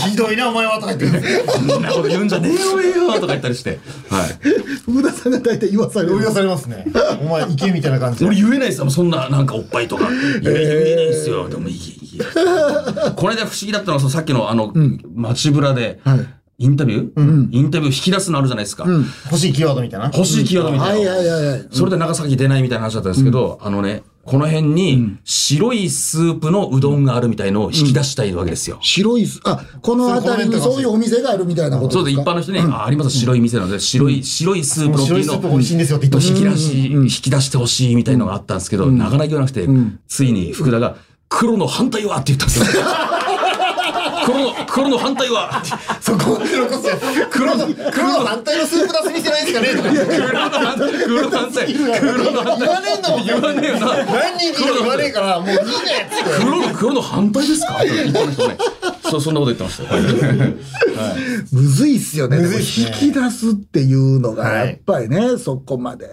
[0.10, 1.22] ひどいな、お前はとか言って。
[1.48, 2.54] そんなこと言うんじゃねえ
[2.98, 3.80] よ、とか言ったりして。
[4.10, 4.30] はい。
[4.84, 6.86] 福田さんが大体言わされる追い出されますね。
[7.22, 8.26] お前、行けみたいな感じで。
[8.26, 10.10] 俺言えないですよ、そんななんかおっぱいとか。
[10.42, 11.48] 言え言えないですよ。
[11.48, 12.20] でもいい、いい。
[13.16, 14.74] この間不思議だったのは、さっきのあの、
[15.16, 16.00] 街ブラで、
[16.60, 18.86] インタビュー、インタビュー引き出すのあるじゃないですか。
[19.26, 20.06] 欲しいキーワードみたいな？
[20.14, 21.12] 欲しいキーワードみたいな。
[21.12, 21.68] はいはいはいはい。
[21.72, 28.78] それで長崎出ないみたいな話だったんですけど、あのね、この辺に白いスープのうどんがあるみたいのを引き出したいわけですよ。
[28.82, 36.30] 白いすあこの辺りにそういうお店があるみたいなことそうで、一般の人に、あ、あります白い店なので、白い、白いスープの白いスープ美味しいんですよって言って。
[36.30, 39.68] 引き出し、引き出してほしいみたいのがあったんですけど、なかなか言わなくて、
[40.08, 40.96] ついに福田が、
[41.28, 42.84] 黒の反対はって言ったんですよ。
[44.26, 45.62] 黒の、黒の反対は
[46.02, 46.40] そこ
[47.32, 49.68] 黒の、黒の反対のスープ出す店ないですかね。
[50.28, 52.64] 黒の反対、黒の反対、黒の反対。
[52.64, 53.26] 言わねえんだもん。
[53.26, 53.86] 言わねえよな。
[54.06, 55.66] 何人言わねえから、もういいねっ
[56.10, 56.30] つって。
[56.40, 57.78] 黒の、黒の反対ですか？
[59.14, 59.94] そう、そんなこと言ってました。
[59.94, 60.04] はい。
[61.52, 62.92] むずいっすよねむずいっすね。
[63.02, 64.68] 引き出すっていうのがはい。
[64.70, 66.08] やっぱりね、そこまで、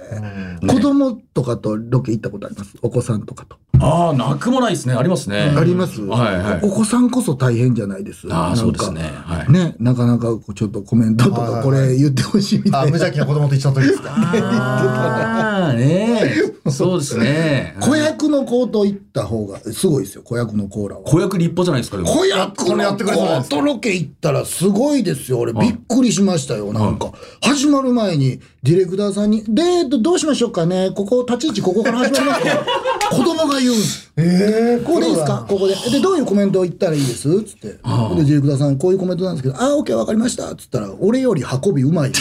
[0.66, 2.74] 子供とかとロケ行ったことあります？
[2.82, 4.94] お子さんとかと、ああ、なくもないですね。
[4.94, 5.54] ありますね。
[5.56, 6.60] あります、はいはい。
[6.62, 8.26] お子さんこそ大変じゃないです？
[8.30, 9.02] ああ、そうですね。
[9.24, 9.52] はい。
[9.52, 11.60] ねなかなかこうちょっとコメントとはいはい。
[11.60, 12.90] かこれ言ってほしいみたあ、いな。
[12.92, 14.10] 無邪気な子供と一緒の時ですか？
[14.12, 16.20] ああ、ね
[16.66, 16.70] え。
[16.70, 17.74] そうですね。
[17.80, 20.22] 子役の子と行った方がすごいですよ。
[20.22, 21.02] 子役のコーラは。
[21.02, 25.38] 子役立派じゃないですか、子役のやってくれそうじゃないですかロケ行ったらすごいですよ。
[25.40, 26.72] 俺びっくりしましたよ。
[26.72, 32.60] なんか始まる前にディレクターさんに「でどうしましょうかねここ立ち位置ここから始まりますか?
[33.10, 35.44] 」子供が言うんですええここでいいですか？
[35.48, 35.74] ここで。
[35.90, 37.42] で、どういうコメントを言ったらいいです？
[37.42, 37.68] つって。
[37.68, 40.54] で、ディレクターさん、こういうコメントなんですけど、ああ、オッケーわかりました。
[40.54, 42.10] つったら、俺より運びうまい。
[42.10, 42.18] いや、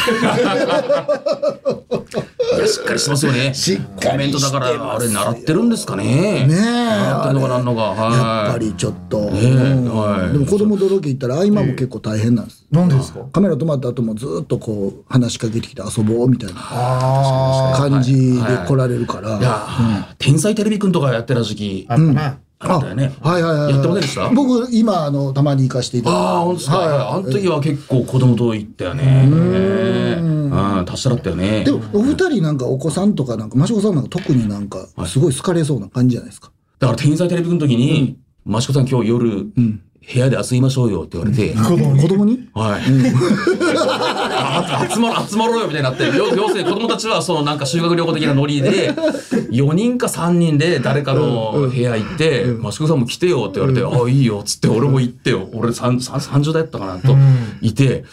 [2.67, 3.53] しっかりしてますよね。
[3.53, 6.47] しっかりコメントだから、あれ習ってるんですかね。
[6.47, 6.55] ねえ。
[6.55, 7.81] 習ってんのかなんのか。
[7.81, 8.13] はい。
[8.13, 9.29] やっぱりちょっと。
[9.33, 12.65] えうんはいでも子供とロケ行ったら、合間も結構大変なんです。
[12.71, 13.19] なんでですか？
[13.33, 19.37] カメラ止まった後もずっとこう、話しかけてきて遊ぼうみたいなあ感じで来られるから。
[19.37, 21.97] いや、天才テレビくんとかやってた時期あ。
[22.61, 23.13] あったよね。
[23.21, 23.73] はいはいはい。
[23.73, 24.29] やってませんでした？
[24.31, 26.21] 僕、今、あの、たまに行かせていただいて。
[26.27, 26.77] ああ、本当ですか？
[26.77, 29.29] はいあの時は結構子供と行ったよね。
[29.31, 31.63] うん、達者だったよね。
[31.63, 36.51] でも、お二人なんかお子さんとかなんか、益子さんなんか特になんか、すごい好かれそうな感じじゃないですか？
[36.79, 39.47] だから天才テレビくんの時に、益子さん今日夜、
[40.11, 42.49] 部屋で遊びましょうよって言われて、子供に？
[42.53, 42.81] はい。
[43.87, 48.91] あ 集まろう、集まろうよみたいになって、要要するに子供たちはそのなんか修学旅行的なノリで、
[49.51, 55.47] 4人か3人で誰かの部屋行って、益子さんも来てよって言われて、ああ、いいよっつって、俺も行ってよ。
[55.53, 57.15] 俺3 30代だったかなと、
[57.61, 58.03] いて、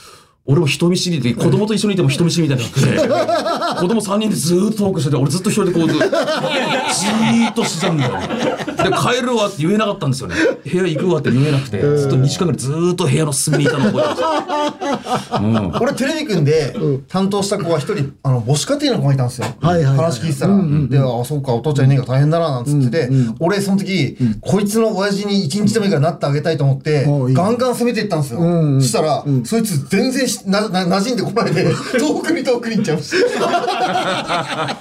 [0.46, 8.12] 俺も人見知りで、子供と一緒にいても人見知りみたいになって、 子供3人でずーっとトークしてて、俺ずっと一人でこうず、じーっとしてたんだよ。
[8.12, 10.36] で、帰るわって言えなかったんですよね。
[10.64, 15.42] 部屋行くわって言えなくて、ずっと2時間ぐらいずーっと部屋の隅にいたのを覚えてます。
[15.42, 15.72] うん。
[15.80, 16.76] 俺テレビくんで
[17.08, 20.54] 担当した子が一人あの母子家庭の子がいたんですよ、はいはいはい話聞いてたら、
[20.88, 28.40] であそうかお父ちゃんいねえから大変だななんつってて、俺その時、こいつの親父に一日でもいいからなってあげたいと思って、ガンガン攻めていったんですよ、
[28.80, 31.64] そしたら、そいつ全然しなな馴染んでこないで
[31.98, 34.76] 遠くに遠くに行っちゃいました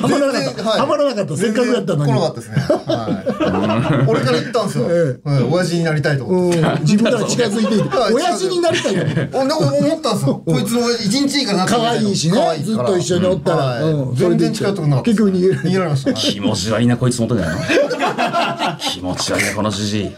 [0.00, 0.62] はまらなかった。
[0.62, 0.80] はい。
[0.80, 1.36] はまらなかった。
[1.36, 2.12] せっかくやったのに。
[2.12, 4.84] 来なかったですね、はい、俺から言ったんですよ、
[5.24, 5.42] はい。
[5.50, 6.58] 親父になりたいと思って。
[6.58, 9.06] うん自分から近づいていって はい親父になりたいのお
[9.46, 10.42] でも思ったんですよ。
[10.44, 12.62] こいつの一日いいからなって可愛いしね。
[12.64, 13.56] ずっと一緒におったら。
[13.56, 13.82] はい。
[13.82, 14.16] うん。
[14.16, 15.10] 全然近寄ってこなかった。
[15.10, 16.10] 結局逃げられ逃げられました。
[16.10, 18.78] はい気持ち悪いな、こいつの音だよな。
[18.80, 20.10] 気持ち悪いな、このじじい。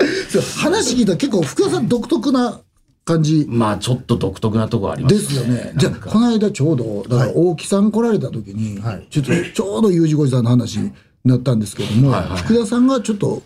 [0.59, 2.61] 話聞いたら結構福田さん独特な
[3.05, 3.47] 感じ？
[3.49, 5.73] まあ、ちょっと独特なとこありますですよね。
[5.77, 10.93] じゃあこの間ちょうどだから大木さん来られた時に、はいちょっとちょうど U 字工事さんの話に
[11.25, 13.43] なったんですけども、はいはいはい福田さんがちょっと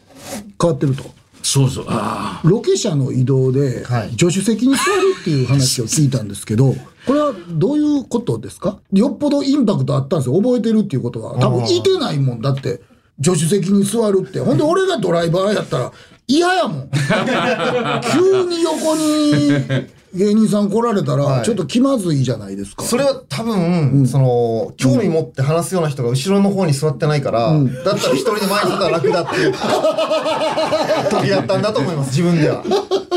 [0.60, 1.04] 変わってると。
[1.42, 1.86] そうそう。
[1.88, 6.74] あロケ車の移動ではい助手席に座るっていう話を聞いたんですけど、
[7.06, 8.78] これはどういうことですか？
[8.92, 10.36] よっぽどインパクトあったんですよ。
[10.36, 11.38] 覚えてるっていうことは。
[11.38, 12.80] 多分いてないもんだって、
[13.22, 14.40] 助手席に座るって。
[14.40, 15.92] ほんで俺がドライバーやったら
[16.26, 16.90] 嫌やもん。
[18.12, 21.44] 急に横に芸人さん来られたら、はい。
[21.44, 22.82] ちょっと気まずいじゃないですか。
[22.82, 27.58] それは多分、その、興味持って話すような人が後ろの方に座ってないから、だ
[27.94, 29.52] ったら一人で前に立ったら楽だっていう
[31.10, 32.62] 時だったんだと思います、自分では。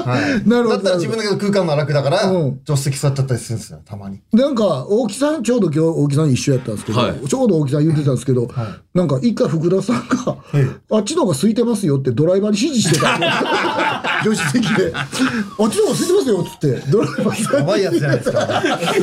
[0.05, 0.49] はい。
[0.49, 2.59] なるほどだったら自分だけど空間の楽だから、うん。
[2.65, 4.19] 助手席座っちゃったりするんですよ、たまに。
[4.33, 7.27] なんか大木さんちょうど今日大木さん一緒やったんですけど、はい。
[7.27, 8.47] ちょうど大木さん言ってたんですけど、
[8.93, 10.37] なんか一回福田さんが、
[10.91, 13.17] あっちの方が空いてますよってドライバーに指示してた。
[14.23, 14.91] 助手席で。
[14.93, 18.45] あっちの方が空いてますよっつってドライバーさんやばいやつじゃないですか。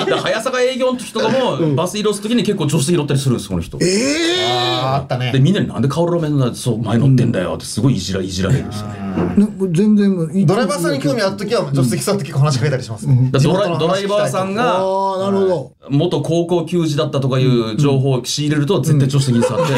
[0.05, 3.79] で 早坂営業の時とかも、バス移動する時に結構助手席乗ったりするんです、この人。
[3.81, 5.41] ええあーあったねで、。
[5.41, 9.07] みんなになんでカオルロメンのそう前乗ってんだよってすごいいじらいじられるんですよね。
[9.37, 13.31] な全然ドライバーさんに興味ある時は、助手席座って結構話しかけたりしますね。
[13.33, 19.73] ドラドライバーさんあが、あなるほど、元高校球児だったとかいう情報を仕入れると絶対助手席に座って、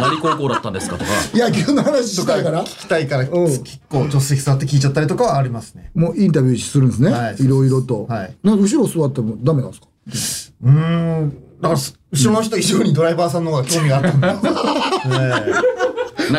[0.00, 1.10] 何高校だったんですかとか。
[1.34, 5.90] 野球の話したいから聞きたいから、ん結構助手席座って聞いちゃったりとかはありますね。
[5.94, 8.34] もうインタビューするんですね、はいい、ろいろと、はい。
[8.42, 9.76] な後ろ座ってもダメなんで
[10.16, 10.56] すか？
[10.64, 10.70] うー
[11.20, 11.30] ん。
[11.60, 11.80] だから、
[12.12, 14.36] 後ろの人以上にドライバーさんの方が興味があったんだ。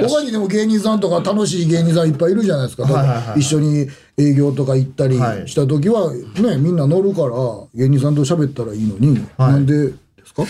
[0.07, 3.39] 他にでも芸人さんとか楽しい芸人さんいっぱいいるじゃないですか、はいはいはい。
[3.41, 3.87] 一緒に
[4.17, 5.47] 営業とか行ったりはい。
[5.47, 7.29] した時はねみんな乗るから
[7.75, 9.51] 芸人さんと喋ったらいいのに、はい。
[9.51, 9.93] なんでで
[10.25, 10.43] すか？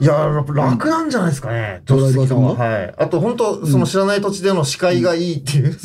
[0.00, 0.12] いや
[0.54, 1.82] 楽なんじゃないですかね。
[1.84, 2.48] ドライバーさんが？
[2.54, 2.94] はい。
[2.98, 5.76] あと本当その知らない土地での視界がいいっていう。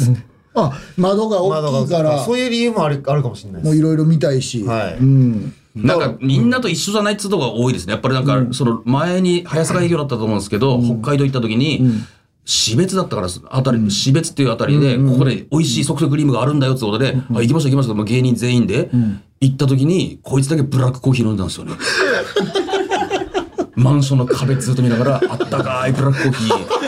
[0.56, 2.24] あ窓が大きいから。
[2.24, 3.72] そういう理由もあるあるかもしれないです。
[3.72, 4.97] もういろいろ見たいし、はい。
[4.97, 7.93] うん、なんかみんなと一緒じゃないっつうのが多いですね。
[7.93, 11.82] やっぱりなんか、その前に早坂営業だったと思うんですけど、北海道行った時に、
[12.45, 18.89] 標別だったから、あたり、標別っていうあたりで、ここで美味しいソフトクリームがあるんだよってことで、あ、行きましょう行きましょうもう芸人全員で、
[19.39, 21.74] 行った時に、こいつだけブラックコーヒー飲んだんですよね。
[23.76, 26.83] マンションの壁ずっと見ながら、あったかいブラックコーヒー。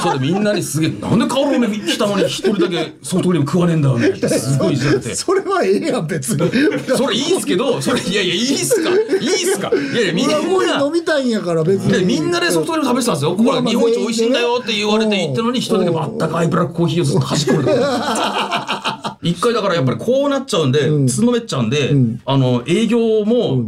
[0.00, 5.14] それでみんなにすげえ、なんで顔の目来たのに一人だけソフトクリーム食わねえんだよねってすごいいじられて。
[5.14, 6.50] それはええやん別に。
[6.96, 8.90] それいいっすけど、それ、いやいや、いいっすか。
[8.90, 9.70] いいっすか。
[9.70, 11.92] いやいや、みん俺はもう飲な、みたいんやから別に。
[11.92, 13.36] でみんなでソフトクリーム食べてたんですよ。
[13.36, 19.18] ここは日本一美味しいんだよって言われて行ったのに、一人だけあったかいブラックコーヒーをずっと端っこで飲んでた。
[19.22, 21.92] 一回だからやっぱりこうなっちゃうんで、つのめっちゃうんで、
[22.24, 23.64] あの、営業も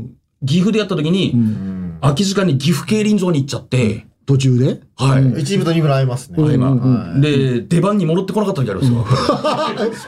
[0.47, 1.35] 岐阜でやった時に、
[2.01, 4.81] 空き時間に岐阜競輪場に行っちゃって、途中で？
[4.97, 5.41] はい。
[5.41, 6.55] 一部と二部の合いますね。
[6.55, 7.21] 今はい。
[7.21, 9.05] で、出番に戻ってこなかった時あるんですよ。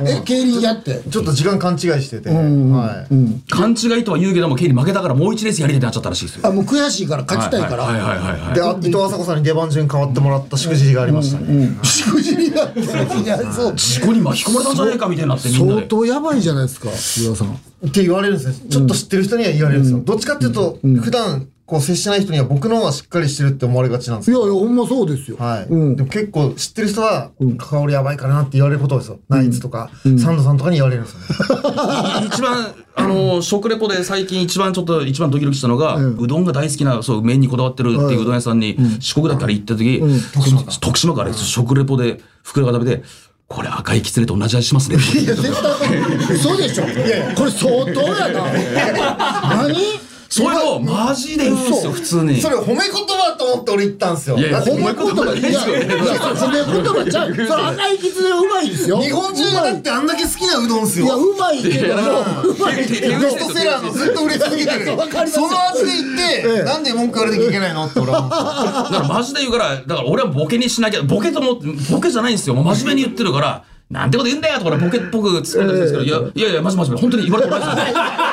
[0.09, 1.01] え競輪やって？
[1.11, 2.33] ちょっと時間勘違いしてて。
[2.33, 3.51] んはい。
[3.51, 6.47] 勘違いとは言うけども、競輪負けたからもう一レースやりたいってなっちゃったらしいですよ。
[6.47, 8.55] あもう悔しいから勝ちたいから、はいはいはいはいはい。
[8.55, 11.77] で、あ伊藤麻子さんに出番順変わってもらったしくじりがありましたね。
[11.83, 14.77] しくじりだっていやそう事故に巻き込まれたん。
[14.77, 15.59] じゃないかみたいになってみん。
[15.67, 15.89] な相で。
[15.89, 17.55] 当やばいじゃないですか須田さん。
[17.55, 18.39] って言われるん。
[18.39, 18.71] ですね。
[18.71, 19.83] ちょっと知ってる人には言われるん。
[19.83, 20.01] ですよ。
[20.05, 24.41] どっちかっていうと、普段こう接しない人には僕の方がしっかりしてるって思われがちなんですよ。
[24.41, 25.39] いやいやほんまそうですよ。
[25.39, 25.65] はい。
[25.65, 25.97] うん。
[25.97, 29.21] でも結構知ってる人は、関わりやばいからなって言われることですよ。
[29.31, 31.21] ナイツとか、サンドさんとかに言われるんですよ。
[31.21, 32.27] ね。
[32.29, 40.03] 一番、あの、食レポで最近一番ちょっと一番ドキドキしたのが、うどんが大好きな、そう、麺にこだわってるっていううどん屋さんに、四国だったら行った時、
[40.35, 43.03] 徳島徳島から食レポで袋が食べて、
[43.49, 44.97] これ赤いキツネと同じ味しますね。
[44.97, 46.85] いや絶対嘘でしょ。
[46.85, 49.57] これ相当やな。
[49.65, 50.02] 何
[50.33, 52.41] それをマジで言うんですよ、普通に。
[52.41, 54.39] それ褒め言葉と思って俺言ったんですよ。
[54.39, 61.19] いや褒め言葉いやい褒め言葉ちゃう それ赤いきつねうまいですよ日本中がだってあんだけ好きなうどんっすいやよ。
[61.19, 62.03] うまいけども
[62.45, 64.87] うまいけどベストセラーのずっと売れ続けてる。
[65.29, 65.93] その味で
[66.43, 68.89] 言って、なんで文句言われなきゃいけないのって俺は。
[68.91, 72.55] だからマジで言うから、だから俺はボケにしなきゃ、ボケと思って、ボケじゃないんですよ。
[72.55, 78.32] 真面目に言ってるから、なんてこと言うんだよとか俺ボケっぽく突っ込んでるんですけど、いや、いやいや、マジマジマジ、本当に言われてもないですよね。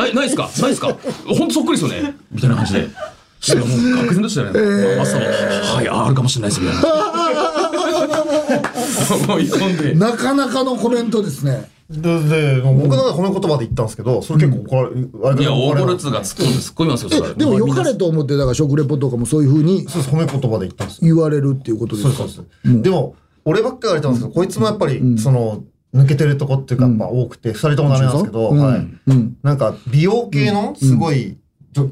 [0.00, 0.50] ない、ないっすか？
[0.60, 0.96] ないっすか？
[1.26, 2.14] 本当そっくりですよね。
[2.30, 2.88] みたいな感じで。
[3.40, 5.00] そしたらもう愕然としたよね。
[5.00, 6.82] 朝も、はい、あるかもしれないですみたいな。
[9.24, 9.94] 思い込んで。
[9.94, 11.70] なかなかのコメントですね。
[11.90, 14.90] で、で僕の中で褒め言葉で言ったんですけど、それ結構怒られ、
[15.24, 17.28] あれいや、怒られツが突っ込んで突っ込みますよ、それ。
[17.30, 21.14] はでも良かれと思ってだから食レポとかもそういうふうにそうです褒め言葉で言ったんですよ。
[21.14, 22.14] 言われるっていうことですか？
[22.16, 22.42] そうです
[22.82, 25.64] でも、俺ばっか言われたんですけど、こいつもやっぱり、その、
[25.94, 28.58] 抜けてるとこっていうか、やっぱ多くて、二人ともダメなんですけど、うん。
[28.58, 28.88] はい。
[29.06, 29.36] うん。
[29.42, 31.36] なんか、美容系の、すごい、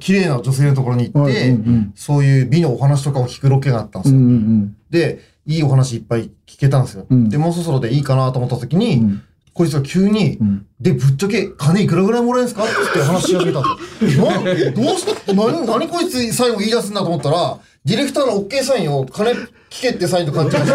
[0.01, 1.33] 綺麗な女性のところに行っはい。
[1.35, 1.57] て
[1.95, 4.21] そういう美のお話とかを聞くロケがあったんですよ。
[4.21, 7.07] んで、いいお話いっぱい聞けたんですよ。
[7.13, 7.29] ん。
[7.29, 9.21] で、もうそろそろでいいかなと思った時に、
[9.55, 12.65] こいつが急に、んで、ぶっちゃけ金いくらぐらいもらえるんですか？
[12.65, 13.65] って話し始めた ん
[14.01, 14.27] ですよ。
[14.27, 20.75] などうして、何、何こいつ最後言い出すんだと思ったら、ディレクターの OK サインを金聞けってサインと勘違いして、円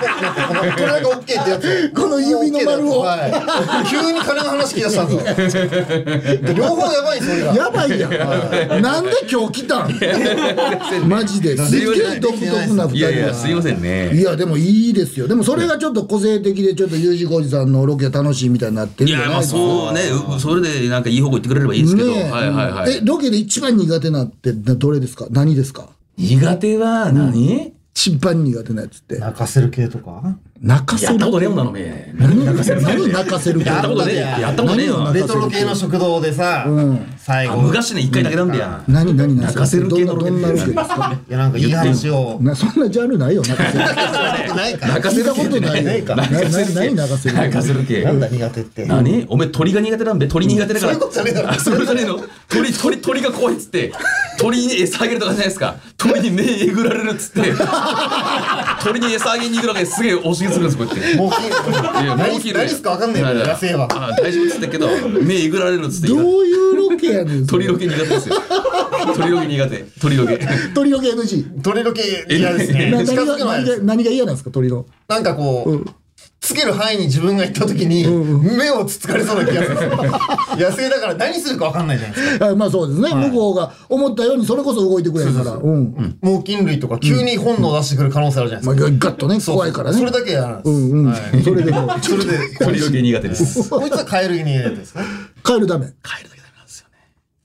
[0.00, 1.92] ぽくなって、この、これだけ OK ってやつ。
[1.94, 3.88] この指の丸をはい。
[3.90, 5.66] 急に金の話聞き出したんですよ。
[5.66, 7.54] で両方やばいんですよ。
[7.54, 8.08] やばいや
[8.78, 11.86] んなんで今日来たんマジですっげ
[12.16, 14.10] え独特な二いやいや、すいませんね。
[14.14, 19.58] いやでもいいですよでもそれがちょっと個性的でちょっと U 字工事さんのロケ楽しシーみたいになってるいや、まあじゃないですか。
[19.58, 20.00] そうね、
[20.36, 22.10] うそれでなんかいい方向行ってくれればいいですけど。
[22.10, 22.96] ねえはいはいはい。
[22.96, 25.26] え、ロケで一番苦手なってなどれですか？
[25.30, 25.88] 何ですか？
[26.16, 27.72] 苦手は何？
[27.94, 29.18] 一番苦手なやつって。
[29.18, 30.36] 泣かせる系とか？
[30.60, 32.12] 泣かせるやったことねえもんなの、め。
[32.16, 34.16] 何泣かせる何泣かせるやったことねえ。
[34.16, 35.12] やったことねえよ。
[35.14, 36.66] レトロ系の食堂でさ、
[37.16, 37.62] 最あ後。
[37.62, 38.66] 昔ね、一回だけなんだよ。
[38.88, 41.16] 何何何泣かせる系のロケですか？
[41.28, 42.38] いや、なんかいい話を。
[42.40, 43.84] なそんなジャンルないよ泣かせる
[44.56, 44.88] ないか。
[44.88, 48.02] 泣かせたことないよないかなな何泣かせる泣かせる系。
[48.02, 48.84] なんだ苦手って。
[48.86, 49.26] 何？
[49.28, 50.92] おめえ鳥が苦手なんべ鳥苦手だから。
[50.92, 52.24] そういうことじゃねえだろあそういうことじゃねえの？
[52.48, 53.92] 鳥、鳥、鳥が怖いっつって、
[54.40, 55.76] 鳥に餌あげるとかじゃないですか。
[55.96, 57.52] 鳥に目えぐられるっつって、
[58.82, 61.16] 鳥に餌あげに行くのがすげえおしげするんです、こうやって。
[61.16, 62.90] もうきいや何もう切る何すか？
[62.90, 63.88] わかんねえよ、野生は。
[63.90, 64.88] あ大丈夫っつったけど、
[65.22, 66.08] 目えぐられるっつって。
[66.08, 68.34] どういうロケやねん鳥ロケ苦手ですよ。
[69.16, 69.84] 鳥ロケ苦手。
[70.00, 70.40] 鳥ロケ。
[70.74, 72.90] 鳥ロケ NG 鳥ロケ嫌ですね。
[72.90, 73.24] 何が
[73.82, 75.84] 何が嫌なんですか鳥のなんかこう、
[76.40, 78.06] つける範囲に自分が行った時に、
[78.56, 80.00] 目をつつかれそうな気がするんですよ。
[80.70, 82.48] 野生だから何するかわかんないじゃないですか。
[82.48, 89.08] あまあそうですね、向こうが思ったようにそれこそ動いてくれるからうん猛禽類とか急に本能出してくる可能性あるじゃないまあですか。
[89.08, 90.70] ガッとね怖いからねそれだけ嫌なんです。
[90.70, 93.68] うんうん、はいそれでもそれで、鳥ロケ苦手です。
[93.70, 95.02] こいつはカエルに苦手ですね。
[95.42, 96.86] カエルダメカエルだけダメなんですよ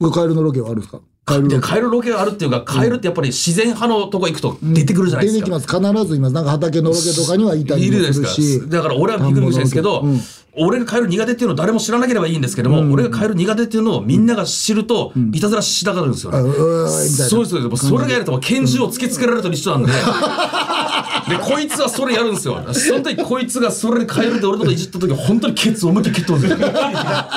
[0.08, 0.12] ね。
[0.14, 1.00] カエルのロケはあるんですか？
[1.26, 5.46] カエルカエルロケがあるっていうか、カエルってやっぱり自然派のとこ行くと出てくるじゃないですか。
[5.46, 6.02] 出てきます。
[6.02, 8.28] 必ずいますなんか畑のロケとかにはいたりいるもですすか。
[8.28, 10.20] るしだから俺はびっくりしたんですけど、うん。
[10.56, 16.38] 俺がカエル苦手っていうのを誰も知らなければいいんですけども、俺がカエル苦手っていうのをみんなが知ると、いたずらしたがるんですよね。
[16.38, 17.26] あうーみたいな。
[17.26, 17.88] そうですそうです。
[17.88, 19.92] それがやると拳銃を突きつけられると一緒なんで。
[21.30, 22.62] で、こいつはそれやるんですよ。
[22.74, 26.58] その時こいつがそれでカエルで俺のこといじった時本当にケツを思いっきり蹴ってるんですよ。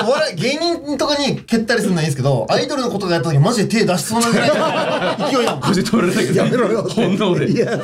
[0.06, 5.60] お笑い、芸人とかに蹴ったりするのはいいんですけど、アイドルのことがやった時マジで手出しそうなぐらいの勢いだもん。
[5.60, 7.50] これで取られたけど、やめろよ本能で。
[7.50, 7.78] いや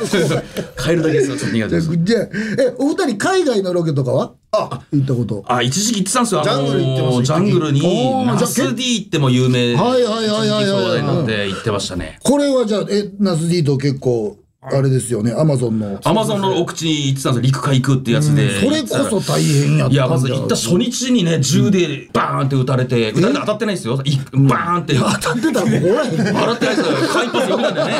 [0.75, 1.89] カエルだけですよ、ちょっと苦手です。
[1.97, 2.29] じゃあえ
[2.77, 4.33] お二人海外のロケとかは？
[4.55, 6.43] あ、行ったことあ、一時期行ってたんですよ。
[6.43, 9.75] ジャングル行ってましたジャングルにナス D 行っても有名。
[9.75, 12.19] はいはいはいはいはい一時期話題になって行ってましたね。
[12.23, 17.51] これはじゃあえナス D と結構あれですよねアマゾンのアマゾンの奥地に行ってたんですよ。
[17.51, 18.61] 陸海空ってやつで。
[18.61, 24.01] それこそ大変やったんいや、まず行った初日にね、銃でバーンって撃たれて、撃たれて当たってないですよ。
[24.05, 24.95] いバーンって。
[24.95, 26.95] 当当たってたらもうおらへんたってないですよ。
[26.95, 27.93] 間一発よけたんだよね。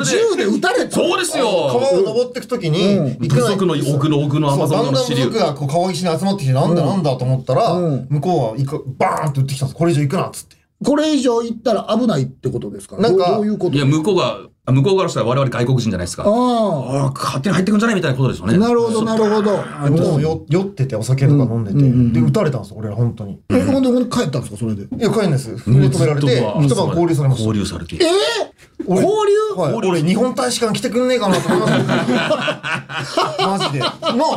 [0.00, 0.90] え銃で撃たれた？
[0.94, 1.44] そうですよ。
[1.44, 5.24] 川を登っていくときに、行部族の奥の奥のアマゾンだんだん部の支流。
[5.24, 9.78] 族がこう川岸に集まってきて、なんだなんだと思ったら、うん向こうは行くバーンって撃ってきたんです。
[9.78, 10.56] これ以上行くなっつって。
[10.84, 13.76] これ以上行ったら危ないってことですかなんかいうこと？
[13.76, 16.22] いや、向こうが、あ向こうからしたら我々外国人じゃないですか。
[16.22, 18.54] あああ、勝手に入ってくんじゃないみたいなことですよね。
[18.54, 19.56] あなるほどなるほど
[19.90, 21.78] もうよ酔っててお酒とか飲んでて、
[22.18, 23.40] で、撃たれたんですよ、俺ら本当に。
[23.50, 24.84] えほんでほんで帰ったんですかそれで？
[24.84, 25.54] いや、帰るんです。
[25.58, 26.26] 船止められて、
[26.62, 27.44] 一晩交流されました。
[27.44, 27.96] 交流されて。
[27.96, 28.53] え俺
[28.88, 29.34] 交流？
[29.56, 33.78] はい、俺日本大使館来てくんねえかなと思いましたマジで。
[33.78, 33.88] な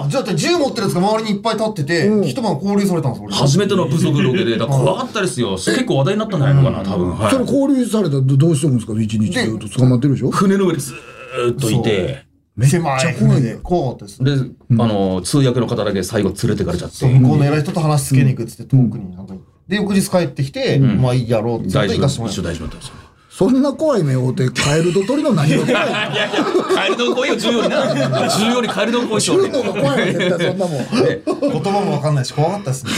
[0.05, 3.33] あじゃあ銃持ってるやつが周りにいっぱい立ってて、一晩交流されたんです俺。
[3.33, 5.51] 初めての部族ロケで、だから怖かったですよ。
[5.51, 7.17] 結構話題になったんじゃないのかな、多分。
[7.17, 7.31] はい。
[7.31, 8.93] それ交流されたらどどうしてるんですか？
[9.01, 10.29] 一日ずっと捕まってるでしょ？
[10.29, 12.25] 船の上でずーっといて、
[12.61, 17.07] 狭い船で怖かったですで、あの、通訳の方だけ最後連れてかれちゃって。
[17.07, 19.33] 向こうの偉い人と話しつけに行くっつって遠くになんか
[19.67, 22.65] で翌日帰ってきて、まあいいやろうっつって大行かしても丈夫、らいました。
[22.65, 22.95] 一緒大丈夫だったんですよ。
[23.37, 25.75] そんな怖い目を追ってカエルと鳥の何が怖いの？
[26.11, 27.85] いやいや、カエルの声を重要にな。
[28.35, 30.87] 重要にカエルの声しよう銃の怖いわ絶対そんなもん。
[31.61, 32.91] 言葉も分かんないし怖かったですね。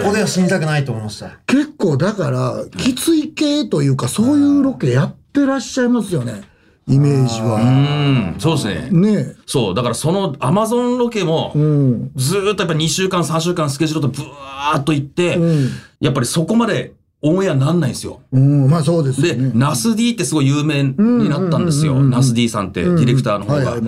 [0.00, 1.32] ここでは死にたくないと思いました。
[1.48, 6.42] 結構だからきつい系というかそういうロケやってらっしゃいますよね。
[6.88, 8.88] イメージうはん、そうですね。
[8.92, 12.10] ねそう、だからそのアマゾンロケもえ、うん。
[12.14, 15.70] ずーっとやっぱ2週間、3週間スケジュールとブワーっと行って、うん。
[15.98, 16.92] やっぱりそこまで
[17.26, 18.20] オンエアなんないんですよ。
[18.30, 19.50] うんまあそうですね。
[19.54, 22.00] ナス D ってすごい有名になったんですよ。
[22.02, 23.80] ナス D さんって、ディレクターの方が。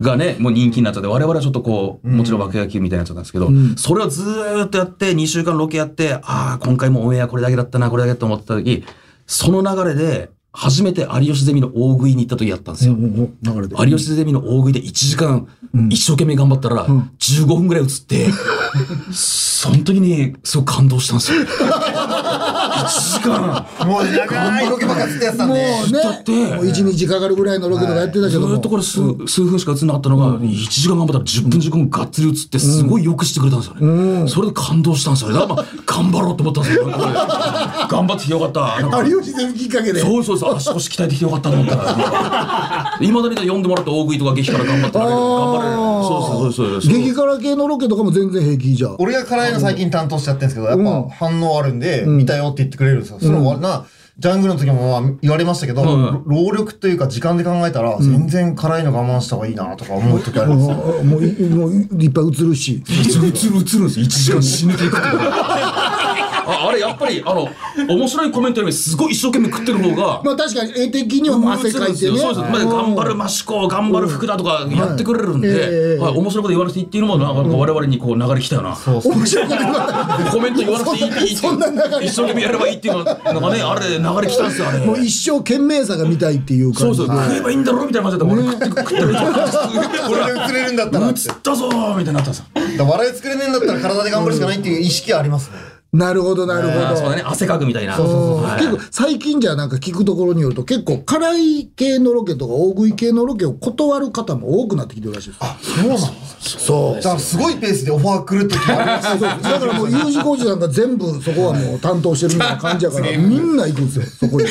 [0.00, 8.84] がね、もう人気になっちゃって、我々はちょっとこう、もちろん枠焼きみたいになっちゃったんですけど、それをずーっとやって、2週間ロケやって、ああ、今回もオンエアこれだけだったな、これだけと思った時、
[9.26, 12.96] その流れで、初めて有吉ゼミの大食いに行った時やったんですよ。
[12.96, 15.46] 有吉ゼミの大食いで1時間、
[15.90, 18.28] 一生懸命頑張ったら、15分ぐらい映って、
[19.12, 21.40] その時に、すごい感動したんですよ。
[22.76, 23.66] 1時間。
[23.86, 25.62] もう長いロケばっかつってやってたんもうで
[25.92, 34.28] ねだってもう一日かかるぐらいのロケとかやってたけずどもーっとこれ数数分しか映んなかったのが、1時間頑張ったら10分15分がっつり映って、すごいよくしてくれたんですよね。
[34.28, 35.34] それで感動したんですよね。
[35.34, 36.86] だからまあ、頑張ろうと思ったんですよ。
[36.86, 38.78] 頑張ってきてよかった。
[39.06, 43.06] 有吉ゼミきっかけでそうそうそう、足腰鍛えてきてよかったと思ったから。
[43.06, 45.16] いまだに呼んでもらって大食いとか激辛頑張ってられる。
[45.16, 45.76] 頑張れる。
[46.06, 46.92] そうそうそうそう。
[46.92, 53.86] 激辛系のロケとかも全然平気じゃん俺が辛いの最近担当しちゃってるんですけどやっぱ反応あるんで、見たよって言ってくれるんですよ、そのな
[54.18, 56.22] ジャングルの時もまあ言われましたけど、うん。
[56.24, 60.66] 労力というか時間で考えたら、全然辛いの我慢した方がいいなとか思う時あります。
[60.68, 62.82] もうもうい もういっぱい映るし。
[62.88, 64.06] 映る映る映るんですよ。
[64.06, 65.18] 1時間死ぬ気で食ってる
[66.46, 67.48] ああれやっぱりあの
[67.88, 72.18] 面白いコメントよりすごい一生懸命食ってる方がまあ確かに絵的には汗かいてね。
[72.18, 75.58] そうです、まあ、頑張るマシコ頑張る福田とかやってくれるんで、はい。
[75.58, 79.12] ええはい、面白いこと言わなくていいっていうのもなんか我々にこう流れきたような、そうそう。
[79.14, 79.60] 面白いこと
[80.30, 81.40] コメント言わなくていいって一
[82.10, 84.78] 生懸命やればいいっていうのがなんかねあれ流れきたんですよあれ。
[84.78, 87.06] もう一生懸命さが見たいっていう感じで。
[87.06, 87.24] そうそう。
[87.24, 92.44] 食えばいいんだろみたいな感じで俺食って食ってるこれで映れるんだったら映ったぞーみたいになったんですよ。
[92.54, 95.75] だから笑い作れねえんだったら体で頑張るしかないっていう意識はありますね。
[95.96, 96.96] なるほどなるほど。
[96.96, 97.22] そうだね。
[97.24, 97.98] 汗かくみたいな。
[97.98, 98.60] うんはい。
[98.60, 105.40] 結構最近じゃなんか聞くところによると結構辛い系のロケとか大食い系のロケを断る方も多くなってきてるらしいです。
[105.80, 105.98] そうなん
[106.40, 106.94] そう。
[106.96, 114.46] だからすごいペースでオファー来る時もありますだからもう U 字工事なんか全部そこはもう担当してるみたいな感じやから みんな行くんですよそこに。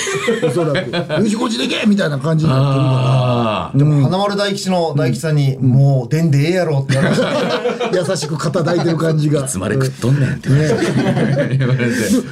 [0.47, 1.21] おそらく。
[1.21, 3.77] U 字工事でけみたいな感じになってるかあー。
[3.77, 6.97] でも花丸大吉の大吉さんに、もう出んでええやろって
[7.93, 9.45] 優しく肩抱いてる感じが。
[9.45, 11.34] いつまで食っとんねんって言われて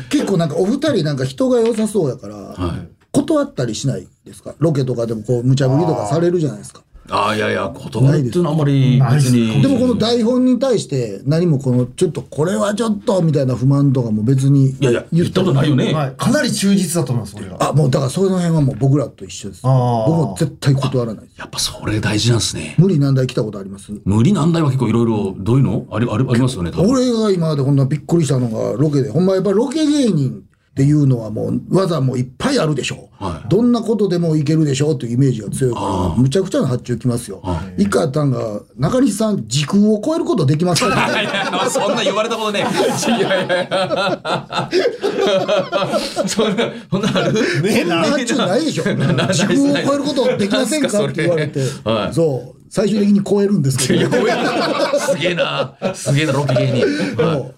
[0.09, 2.87] 結構なんかお二人なんか人が良さそうやから、はい。
[3.11, 4.55] 断ったりしないですか？
[4.57, 6.81] ロケとかでもこう無茶ぶりとかされるじゃないですか
[7.15, 9.61] ああいやいや断るっていうのはあんまり別に。
[9.61, 15.69] でもこの台本に対して何もこのちょっとこれはちょっとみたいな不満とかも別にいやいや言ったことない。
[15.69, 17.57] よね、はい、かなり忠実だと思います、俺ら。
[17.59, 19.61] あもうだからその辺はもう僕らと一緒です。
[19.61, 22.75] 僕も絶対断らないやっぱそれ大事なんですね。
[22.79, 23.91] 無理難題来たことあります？
[24.05, 25.85] 無理難題は結構いろいろどういうの？
[25.91, 26.91] ありありありますよね多分。
[26.91, 29.11] 俺が今までこんなびっくりしたのがロケで。
[29.11, 30.43] ほんまやっぱロケ芸人
[30.73, 33.47] っていうのはもう技もいっぱいあるでしょう、はい。
[33.47, 35.79] どんなことでもいけるでしょうというイメージが強いか
[36.15, 37.43] らむちゃくちゃな発注きますよ、
[37.77, 44.69] 一回あったんが中西さん時空を超えることできますか いやいやそんな言われたことね いやいや
[46.27, 47.33] そんなそんなある？
[47.61, 47.97] ねえな。
[48.03, 48.83] 発注ないでしょ。
[49.31, 51.05] 時空を超えることできませんか？
[51.05, 52.13] って言われて、はい。
[52.13, 54.09] そう最終的に超えるんですけど
[54.97, 55.75] すげえな。
[55.93, 56.85] すげえなロケ芸人。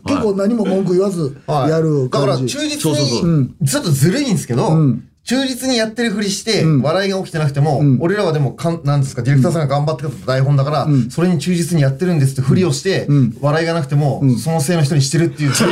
[0.06, 1.70] 結構何も文句言わずはい。
[1.70, 4.78] やるだから忠実に、ちょっとずるいんですけど、
[5.24, 13.08] 忠実にやってるふりして、笑いが起きてなくても、俺らはでもかん、なんですか、ディレクターさんが頑張ってくれた台本だから、それに忠実にやってるんですってふりをして、
[13.40, 15.52] 笑いがなくても、そのせいの人にしてるっていう。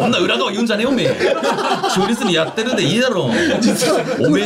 [0.00, 1.14] こんな裏側言うんじゃねえよおめえ。
[1.94, 3.30] 忠実にやってるんでいいだろう。
[3.60, 4.44] 実はおめえ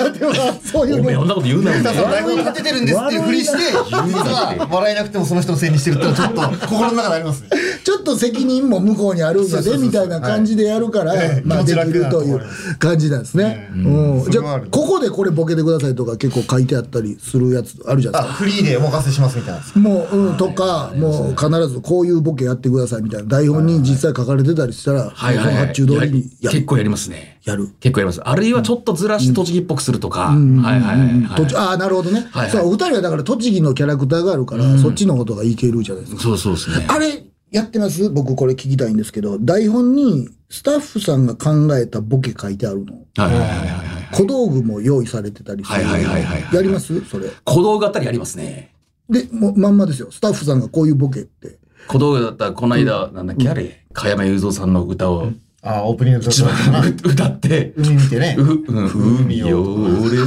[0.69, 1.03] そういうの。
[1.03, 1.95] おめえこんなこと言うなよおめえ。
[1.95, 7.49] 台本に立ててるんですっていうふりして、実は笑いなくてもその人のせいにしてるってのはちょっと心の中でありますね。
[7.85, 11.43] ちょっと責任も向こうにあるんだねみたいな感じでやるから、はい。
[11.45, 12.41] まあできるという
[12.79, 13.71] 感じなんですね。
[13.73, 14.31] うん。
[14.31, 18.45] じゃあここでこれボケてくださいとか結構書いてあったりするやつあるじゃないあ、ですか。
[18.45, 19.81] フリーでお任せしますみたいな。
[19.81, 23.29] もう、うん、とか、もう必ずこういうボケやってくださいみたいな。
[23.29, 26.59] 台本に実際書かれてたりしたら、はい発注通りにやる。
[26.59, 30.37] 結構やりますねやる結構やりますあるいはちょっとずらして栃木っぽくするとかはい
[30.81, 32.27] はいはいああ、なるほどね。
[32.31, 36.23] はいはいそう、お二人はだから栃木のキャラクターがあるから、そっちのことがいけるじゃないですか。
[36.23, 38.11] そうそうですねあれ、やってます？
[38.11, 42.95] 僕これ聞きたいんですけど、台本にスタッフさんが考えたボケ書いてあるの。
[43.17, 45.77] はいはいはいはいはい小道具も用意されてたりする。
[45.77, 47.05] はいはいはいはいはいやります？
[47.05, 47.29] それ。
[47.45, 48.73] 小道具あったりやりますね
[49.09, 50.11] で、もうまんまですよ。
[50.11, 51.59] スタッフさんがこういうボケって。
[51.89, 55.29] 小道具だったらこの間なんだっけあれ加山雄三さんの歌を
[55.67, 56.21] あ、オープニング
[57.09, 58.43] 歌って海見てねう、。
[58.43, 60.19] うん、海よ、俺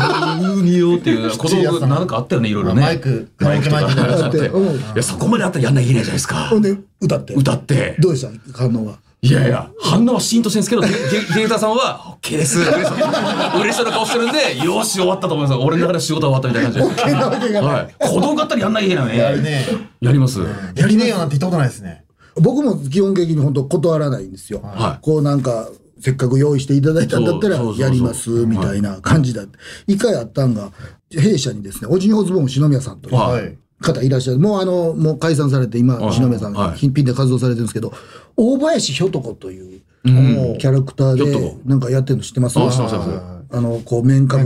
[0.41, 2.82] の海よっていう小道具なんかあったよね、いろいろね。
[2.82, 4.38] マイクマイクとかあって。
[4.38, 6.58] いうんや、そこまであったらやんなきゃいけないじゃないですかほ。
[6.58, 7.36] んで、歌って。
[7.36, 7.95] 歌って。
[7.99, 8.58] どうでした？
[8.58, 8.97] 反応は。
[9.22, 12.59] いやいや、反応はシーンとしてるんですけど、ディレクターさんは、OK です。
[12.59, 15.59] 嬉しそう嬉しそうな顔してるんで、よし、終わったと思います。
[15.59, 17.11] 俺の中で仕事は終わったみたいな感じで。
[17.13, 17.95] なわけがないはい。
[17.99, 19.18] 小道具あったらやんなきゃいけなね。
[19.18, 19.65] やるね。
[20.01, 20.39] やります。
[20.76, 22.05] やりねえよなんて言ったことないですね。
[22.36, 24.61] 僕も基本的に本当断らないんですよ。
[24.63, 25.68] はいこうなんか、
[25.99, 29.43] せっかく用意していただいたんだったらやりますみたいな感じだ。
[29.88, 30.72] 一回あったんが、
[31.11, 33.57] 弊社にですね、おじにほずぼん篠宮さんというははいい。
[33.82, 34.39] 方いらっしゃる。
[34.39, 36.13] もうあの、もう解散されて今、はい。
[36.13, 36.78] 篠宮さんがはい。
[36.78, 37.93] 品品で活動されてるんですけど、
[38.36, 40.57] 大林ひょとこといううん。
[40.57, 42.57] キャラクターでなんかやってるの知ってます？
[42.59, 44.45] あの、こう、面かぶ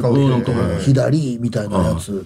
[0.79, 2.25] 左みたいなやつ。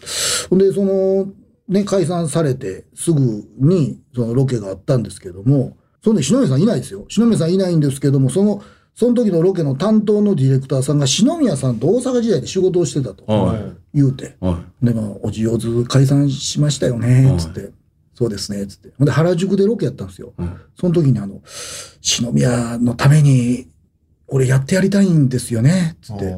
[0.49, 1.27] ほんで、その、
[1.67, 7.05] ね、解散されてすぐに、そのロケがあったんですけども、そんで篠宮さんいないですよ。
[7.07, 8.61] 篠宮さんいないんですけども、その、
[8.95, 14.85] その時のロケの担当のディレクターさんが篠宮さんと大阪時代で仕事をしてたとはい言うて、はい。
[14.85, 17.71] でも、おじよず解散しましたよね、つって。
[18.13, 18.93] そうですね、つって。
[18.97, 20.33] ほんで、原宿でロケやったんですよ。
[20.37, 21.41] うんその時にあの、
[22.01, 23.67] 篠宮のために、
[24.27, 26.35] 俺やってやりたいんですよね、つって。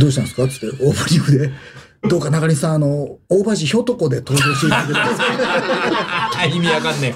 [0.00, 0.48] どうしたんですか？
[0.48, 1.52] つって、オープニングで。
[2.08, 6.25] どうか中西さん、あの、大橋ひょとこで登場していただけますか？
[6.44, 7.14] 意味わかんね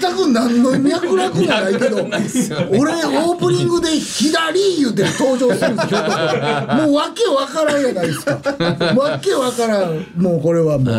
[0.00, 1.96] 全く何の脈絡もないけど、
[2.78, 8.32] 俺、オープニングで左言うて登場するんですよ、もうわけわからんやないですか。
[8.96, 10.06] わけわからん。
[10.16, 10.94] もうこれはもう、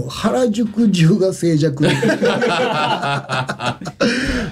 [0.00, 1.86] もう原宿中が静寂。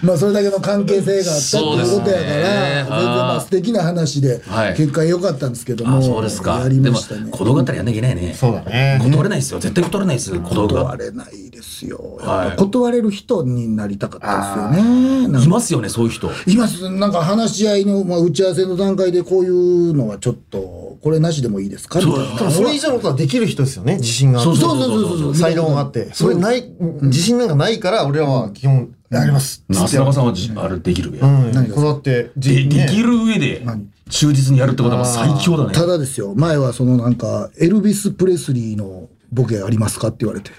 [0.03, 7.29] まあ、それだけの関係性があったっていうことやから、ね全然まあ素敵な話ではい、結果良かったんですけども、あそうですかやりましたね。
[7.31, 8.99] 小道具あったらやんなきゃいけないねそうだね。
[9.03, 12.19] 断れないですよ絶対断れないです断はれないですよ。
[12.21, 15.45] はい断れる人になりたかったですよね。
[15.45, 16.89] いますよねそういう人います。
[16.91, 22.01] なんか話し合いの、まあ、打ち合わせの段階でこういうのはちょっと、これなしでもいいですか？
[22.01, 22.39] みたいな。
[22.39, 23.95] 多分それ以上のことはできる人ですよね。
[23.97, 24.61] 自信があって。
[24.61, 25.35] そうそうそうそうそう。
[25.35, 26.13] 才能があって。
[26.13, 26.73] それない、
[27.03, 29.65] 自信なんかないから、俺らは基本、やります。
[29.69, 31.53] 那須中さんはじあれできるべうん。
[31.53, 33.65] 何がこだって、ででねきる上で
[34.11, 40.51] 忠実にやるってことは最強だねただですよ、前はそのなんか、エルビス・プレスリーのボケありますかって言われて。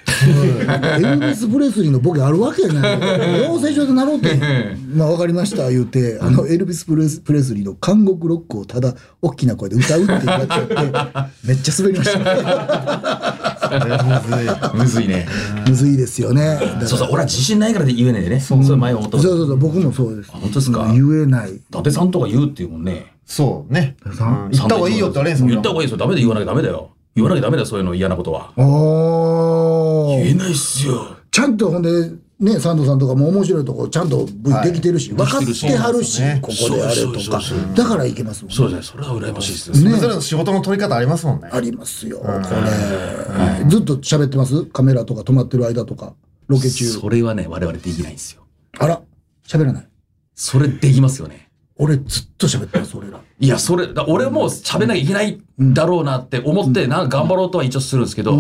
[0.99, 3.43] エルビス・プレスリーのボケあるわけない。
[3.43, 4.39] 養成所でなろうって。
[4.95, 10.75] まあ、わかりました、言うて、あの、エルビス・プレスプレスリーの監獄ロックをただ、大きな声で歌うって言われちゃって、
[11.47, 13.39] めっちゃ滑りました。
[14.73, 15.27] むずいね
[15.67, 16.57] むずいですよね。
[16.85, 20.31] そうそう俺は自信ないからで言えないでねそうそれ前思ったそうそうそう、僕もそうです。
[20.31, 20.89] 本当ですか？
[20.91, 21.51] 言えない。
[21.55, 23.95] 伊達さんとか言うっていうもんねそうね。
[24.05, 24.13] 言
[24.63, 26.89] った方がいいよってあれんすもん言った方がいいですよダメで言わなきゃダメだよ
[27.21, 28.53] 言わなきゃダメだよそういうの嫌なことは。
[28.55, 28.65] 言
[30.27, 31.17] えないっすよ。
[31.31, 31.89] ちゃんとほんで、
[32.39, 35.45] ね、サンドさんとかも面白いとこちゃんとできてるし、分かって
[35.77, 37.41] はるし、ここであれとか。
[37.75, 39.91] だからいけますもんそうですねそれは羨ましいですそね。
[39.91, 41.49] れぞれの仕事の取り方ありますもんね。
[41.51, 42.39] ありますよ、これ。
[43.69, 44.65] ずっと喋ってます？
[44.67, 46.13] カメラとか止まってる間とか、
[46.47, 46.85] ロケ中。
[46.85, 48.43] それはね我々できないんですよ。
[48.79, 49.01] あら、
[49.45, 49.87] 喋らない。
[50.33, 51.48] それできますよね
[51.81, 53.19] 俺ずっと喋ってます、俺ら。
[53.39, 58.37] いやそれだ俺も喋んなきゃいけないんだろうなって思ってなんか頑張ろうとは一応するんですけど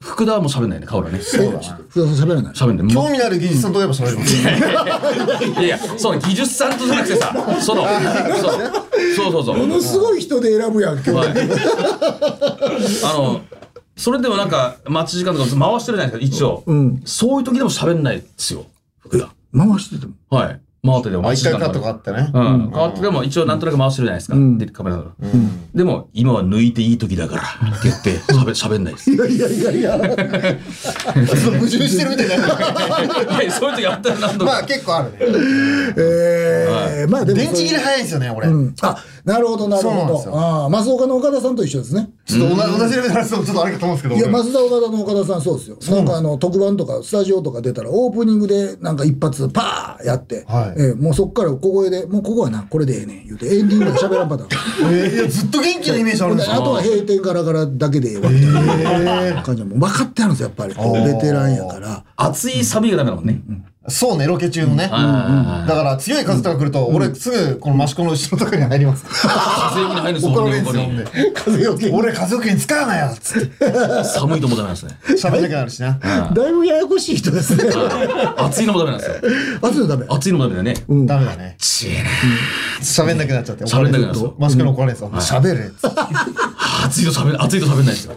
[0.00, 1.58] 福田はもう喋んないね顔がねそうだ。
[1.88, 2.52] 福田さん喋らない。
[2.52, 4.36] 喋んない興味のある技術さんといえば喋ります。
[4.36, 7.96] いやいや、その技術さんとじゃなくてさ、その、そう
[9.16, 9.56] そうそうそう。
[9.56, 11.40] ものすごい人で選ぶやん、今はい日。
[13.04, 13.40] あの、
[13.96, 16.62] それでもなんか、待ち時間とか回してるじゃないですか、一応。
[16.70, 18.66] んそういう時でも喋んないですよ、
[18.98, 19.30] 福田。
[19.56, 20.12] 回してても？
[20.28, 20.60] はい。
[20.86, 22.30] 回っててもあ、待ち時間一回カットがあってね。
[22.32, 22.70] うん。
[22.70, 24.36] 変わってでも一応なんとなく回してるじゃないですか。
[24.58, 25.12] で、カメラの。
[25.74, 29.10] でも、今は抜いていい時だからって言って、喋 喋んないです。
[29.10, 29.92] いいやいやいやいや。
[29.98, 30.06] 矛
[31.66, 33.42] 盾してるみたいな。
[33.42, 34.52] や、そういう時あったら何度か。
[34.52, 35.18] まあ結構あるね。
[35.96, 37.38] えー、まあでも。
[37.38, 38.48] 電池切れ早いんですよね、俺。
[38.48, 38.96] うんあ、
[39.26, 40.38] なるほど、なるほど。
[40.38, 42.08] ああ、増岡の岡田さんと一緒ですね。
[42.24, 44.14] ちょっと同じレベルの話ちょっとあれかと思うんですけど。
[44.14, 45.96] いや、俺増田岡田の岡田さんそうですよ。
[45.96, 54.94] なんかあの、特番とかスタジオとか出たら、オープニングでなんか一発パーやって、はいえーもうそっから小声で、もうここはな、これでええねん言うて、エンディングまで喋らんパターン。
[54.94, 56.54] え ーいやずっと元気なイメージあるんですよ。
[56.54, 61.04] ほんであとは閉店ガラガラだけでええわみたいな感じはもう分かってあるんですよ、やっぱり。
[61.04, 62.04] ベテランやから。
[62.14, 63.42] 熱いサビがダメだもんね。
[63.88, 64.88] そうね、ロケ中のね。
[64.88, 69.04] だから強い風とか来ると、俺すぐこの益子の後ろとかに入ります。
[69.04, 71.32] 風に入るんですよ、怒られるん横にですよ。
[71.34, 71.90] 風よけ。
[71.90, 74.04] 俺風よけに使うなよっつって。
[74.04, 74.98] 寒いともダメなんですね。
[75.10, 75.98] 喋んなくなるしな。
[75.98, 77.64] だいぶややこしい人ですね。
[78.36, 79.16] 熱いのもダメなんですよ。
[79.62, 80.06] あとでダメ。
[80.08, 81.06] 熱いのもダメだよね。
[81.06, 81.56] ダメだね。
[81.58, 82.08] ちえな
[82.80, 83.64] 喋んなくなっちゃって。
[83.64, 85.40] 喋んなくなるんですよマシコの怒られるんですよ。
[85.40, 86.00] 喋れっつって。
[86.84, 88.16] 熱いと喋ん、熱いと喋んないですよ。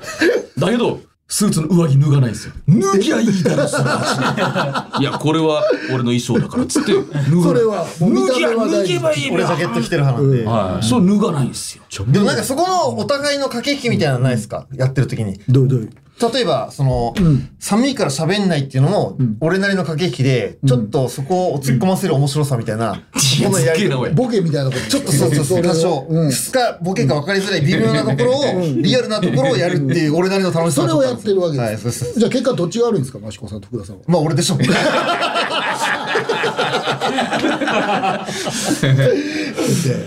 [0.57, 0.99] だけど、
[1.31, 2.53] スーツの上着脱がないんですよ。
[2.67, 10.43] 脱ぎゃいいだろ、その話 いや、これは俺の衣装だからっつって、それは脱ぎゃ、脱げばいい俺ジャケット着てる派なんで。
[10.43, 10.85] はい。
[10.85, 11.83] そう脱がないんですよ。
[12.07, 14.65] でもなんかそこのお互いの駆け引きみたいなのないですか？
[14.75, 15.39] やってる時に。
[15.47, 15.89] どうどう？
[16.21, 17.13] 例えば、その、
[17.59, 23.01] 寒いから喋んないっていうのも、俺なりの駆け引きで、ちょっとそこを突っ込ませる面白さみたいな、
[23.43, 23.87] ものやり。
[24.13, 24.79] ボケみたいなこと。
[24.89, 26.31] ちょっとそうそうそう、多少、うん。
[26.31, 28.43] すか、ボケか分かりづらい微妙なところを、
[28.81, 31.83] リアルなところをやるっていう、俺なりの楽しさそれをやってるわけはい、です。
[31.83, 32.19] そうそう。
[32.19, 34.01] じゃあ結果どっちが悪いんですか、益子さんと福田さんは？
[34.07, 34.57] まあ俺でしょ。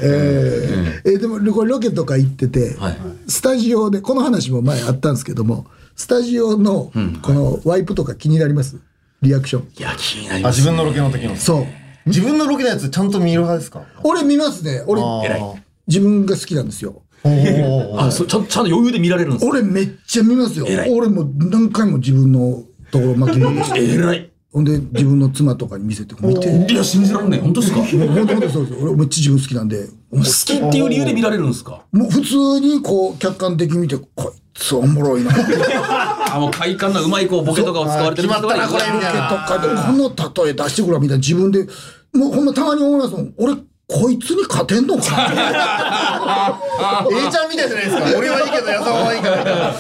[0.03, 2.97] えーえーでもこれロケとか行ってて、はい。
[3.29, 5.67] スタジオでこの話も前あったんですけども
[5.97, 6.91] スタジオの
[7.23, 8.79] このワイプとか気になります？
[9.21, 9.69] リアクション。
[9.79, 10.57] いや、気になりあ、ます。
[10.59, 11.37] 自分のロケの時の。
[11.37, 11.67] そう。
[12.07, 13.83] 自分のロケのやつちゃんと見る派ですか？
[14.03, 14.83] 俺見ますね。
[14.87, 15.63] 俺偉い。
[15.87, 17.03] 自分が好きなんですよ。
[17.25, 19.51] あ、そうちゃんちゃんと余裕で見られるんですよ。
[19.51, 20.67] 俺めっちゃ見ますよ。
[20.67, 20.91] 偉い。
[20.93, 23.85] 俺も何回も自分のところ巻き戻して。
[23.95, 24.29] 偉い。
[24.53, 26.73] ほんで自分の妻とかに見せて見て。
[26.73, 27.41] いや、信じられない。
[27.41, 27.79] 本当ですか？
[27.81, 28.83] 好もう本当本当そうです。
[28.83, 29.89] 俺めっちゃ自分好きなんで。
[30.11, 31.85] もきっていう理由で見られるんですか？
[31.93, 35.31] う普通にこう客観的に見てこいつおもろいな。
[36.35, 41.21] あ、もう快感なうまいこうボケとかを使われてる人決まったなこれみたいなとかでこの例え出してくるわみたいな。
[41.21, 41.67] 自分で
[42.13, 43.33] もうほんまたまに思いますもん。
[43.39, 43.55] 俺
[43.89, 45.03] こいつに勝てんのか
[47.11, 48.19] A ちゃんみたいじゃないですか。
[48.19, 49.75] 俺はいいけど矢沢はいいから。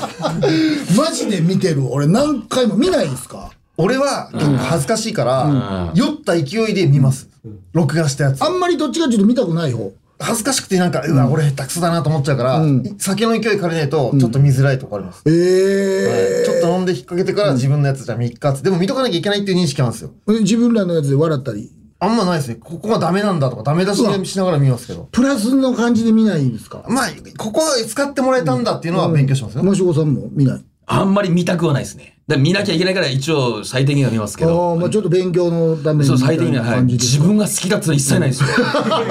[0.97, 3.51] マジで見てる俺何回も見ないですか？
[3.79, 7.29] 俺は結構恥ずかしいから、酔った勢いで見ます。
[7.73, 8.43] 録画したやつ。
[8.45, 8.49] あ。
[8.49, 9.93] んまりどっちかっていうと見たくない方？
[10.23, 12.63] 恥ずかしくてなんか、うわ、俺下手くそだなと思っちゃうから、
[12.99, 15.23] 酒の勢い借りないと、ちょっと見づらいとこあります。
[15.27, 18.63] ええちょっと飲んで引っ掛けてから自分のやつじゃ3日って。
[18.63, 20.13] でも見とかなきゃいけないっていう認識なんですよ。
[20.27, 22.57] 自分らのやつで笑ったりあんまないですね。
[22.57, 25.09] ここがダメなんだとか、ダメ出ししながら見ますけど。
[25.13, 26.85] プラスの感じで見ないんですか？
[26.89, 27.07] まあ、
[27.39, 29.63] ここは使ってもらえたんだっていうのは勉強しますよ。
[29.63, 30.65] マシコさんも見ない？
[30.87, 32.12] あんまり見たくはないですね。
[32.29, 34.77] だから見なきゃいけないから一応最低限は見ますけああど。
[34.77, 36.71] まあちょっと勉強のためにそう、みたい最低限は、はい。
[36.71, 37.19] な感じですか？
[37.19, 38.49] 自分が好きだってのは一切ないですよ。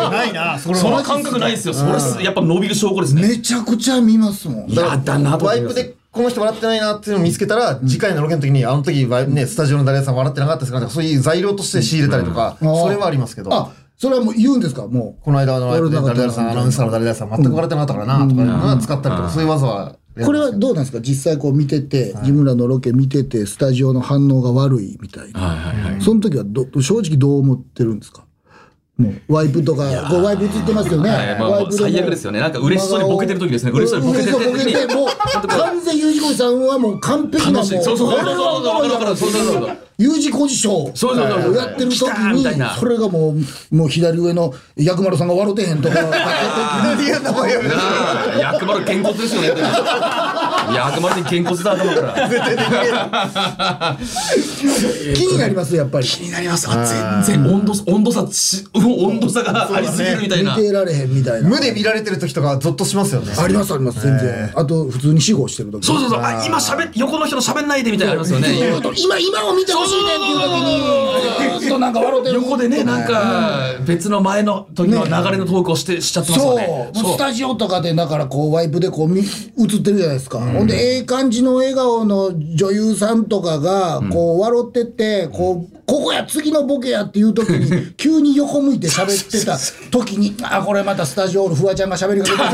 [0.09, 1.73] ないな、それその感覚ないですよ。
[1.73, 3.21] それす、やっぱ伸びる証拠ですね。
[3.27, 5.45] めちゃくちゃ見ますもんやだなと。
[5.45, 10.89] ワイプでこの人笑ってないなっていうのを見つけたら、次回のロケの時に、あの時ね、スタジオの誰さん笑ってなかったですか？
[10.89, 13.53] そういう材料として仕入れたりとか、うんそれはありますけど。
[13.53, 14.87] あそれはもう言うんですか？
[14.87, 19.95] もうこの間の誰々さん、アナウンサーの誰々さん、全く笑ってなかったからな、とかいうのは使ったりとか、そういう技は。
[20.25, 20.99] これはどうなんですか？
[20.99, 26.01] 実際こう見てて、自分らのロケ見ててスタジオの反応が悪いみたいな、はいはいはい。
[26.01, 28.25] その時はど正直どう思ってるんですか？
[28.97, 31.89] もうワイプとかこうワイプ映ってますよね、はいまあもうワイプでも。
[31.89, 32.39] 最悪ですよね。
[32.39, 33.71] なんか嬉しそうにボケてる時ですね。
[33.71, 38.09] 嬉しそうにボケてる時にもう完全 U 字工事さんはもう完璧なもうそうそうそう。
[38.11, 39.77] そうそうそうそうそう。
[39.97, 40.95] U 字工事ショー。
[40.95, 42.75] そうそうそうをやってる時にな。
[42.75, 43.35] それがも
[43.71, 45.99] うもう左上の薬丸さんが笑ってへんとか。
[47.01, 49.49] いや、名前やめてなあ薬丸健骨ですよね
[50.75, 52.29] 薬丸に健骨だ頭から。
[55.15, 56.07] 気になりますやっぱり。
[56.07, 61.49] 気になりますあ全然温度温度差ち 温度差がありすぎるみたい見なてられへんみたいな。
[61.49, 63.33] 無で見られてる時とかゾッとしますよね。
[63.37, 64.51] ありますあります全然。
[64.55, 65.85] あと普通に死後してる時。
[65.85, 66.19] そうそうそう。
[66.21, 68.57] あ今しゃべ横の人の喋んないでみたいなのありますよね。
[68.97, 76.55] 今今を見てほしいねっていう時にとなんか笑ってる横でねなんか別の前の時の流れのトークをしてしちゃってますそう。
[76.55, 79.27] よねもうスタジオとかでだからこうワイプでこう見映っ
[79.81, 89.57] てるじゃないですか、ほんでええ感じの笑顔の女優さんとかがこう笑っててこうここや次のボケやっていう時に急に横向いて喋ってた
[89.91, 92.45] 時にあこれまたスタジオのフワちゃんが喋りかけてる。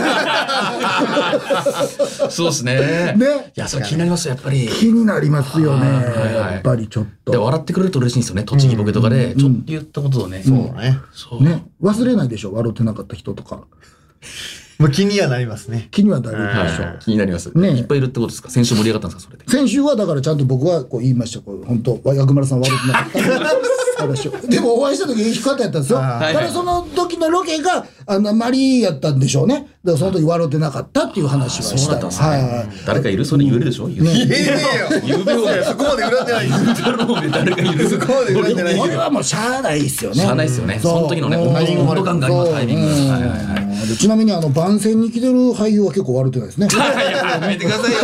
[2.32, 3.14] そうですね。
[3.16, 3.51] ね。
[3.55, 4.68] いやそれ気になりますよやっぱり。
[4.68, 7.32] 気になりますよね、やっぱりちょっと。
[7.32, 9.36] で笑ってくれると嬉しいんですよね栃木ボケとかで。
[9.38, 10.41] ちょっと言ったことをね。
[10.43, 10.97] そうね。
[11.14, 11.43] そう。
[11.43, 11.64] ね。
[11.82, 13.62] 忘れないでしょ笑ってなかった人とか
[14.80, 15.88] まあ気にはなりますね。
[15.91, 17.51] 気にはなるでしょ、気になります。
[17.57, 18.49] ねいっぱいいるってことですか？
[18.49, 19.32] 先週盛り上がったんですか？
[19.34, 19.51] それで。
[19.51, 21.39] 先週はだからちゃんと僕はこう言いました。
[21.43, 23.19] こう本当薬丸さん悪くなかった
[23.98, 24.32] 話を。
[24.48, 26.00] でもお会いした時いい方やったんですよ。
[26.00, 29.56] あーただその時のロケがあのマリーやったんでしょうね。
[29.56, 31.98] だからその時笑ってなかったっていう話はした。
[31.98, 32.68] んですはいはい。
[32.86, 33.26] 誰かいる？
[33.26, 33.88] それ言えるでしょ？
[33.88, 34.04] 言う。
[34.04, 35.02] 言えねえよ。
[35.06, 35.64] 言うべよ。
[35.64, 36.50] そこまで恨んでない。
[36.50, 37.30] だろうね。
[37.30, 37.89] 誰かいる？
[37.89, 38.78] そこまで恨んでない。
[38.78, 40.18] これはもうしゃあないですよね。
[40.18, 40.80] しゃあないですよね。
[40.80, 41.56] その時のねうん。
[41.88, 42.88] 温度感がありますタイミング。
[42.88, 43.98] はいはいはい。
[43.98, 46.68] ちなみにあの番宣に来てる俳優は結構笑ってないですね。
[46.76, 47.98] やめてくださいよ。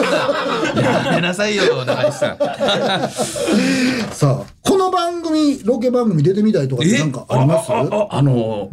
[0.82, 2.38] やめなさいよ中西さん。
[4.14, 4.53] さあ
[5.34, 7.72] 組ロケ番組出てみたいとかってなんかあります？
[7.72, 8.70] あの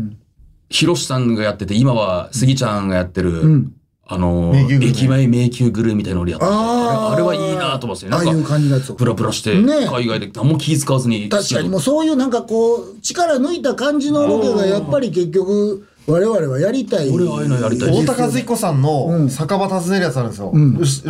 [0.68, 3.46] ひろしさんがやってて今はスギちゃんがやってる。
[3.48, 3.72] ん。
[4.12, 8.94] あの駅前迷宮グルーみたいなの俺やっててあれあれはいいなと思ってなんああいう感じのやつを。
[8.94, 9.86] かプラプラしてね。
[9.86, 11.28] 海外で何も気使わずに。
[11.28, 17.10] 確かにもうそういうなんかこう力抜いた感じのロケがやっぱり結局我々はやりたい。
[17.10, 18.00] 俺はああいうのやりたい。
[18.00, 20.52] 太田和彦さんの酒場訪ねるやつあるんですよ。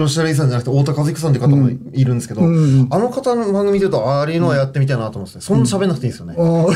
[0.05, 6.35] 吉田類さんじゃなくて太田和彦さんって方もいるんですけど、あの方の番組で言うと、ああいうのはやってみたいなと思ってて、そんな喋んなくていいんですよね。
[6.37, 6.75] うん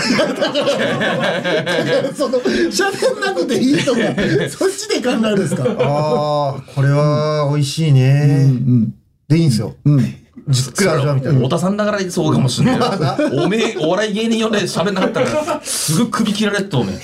[2.14, 3.98] その喋んなくていいとか
[4.48, 5.64] そっちで考えるんですか？
[5.64, 8.50] ああ、これは美味しいね。
[9.28, 9.74] でいいんですよ。
[10.48, 11.38] じっくり味わうみたいな。
[11.38, 12.90] 太田さんだからそうかもしれない。
[13.44, 16.96] おめえ、お笑い芸人呼んで喋んなかったら、すぐ首切られっと、おめえ。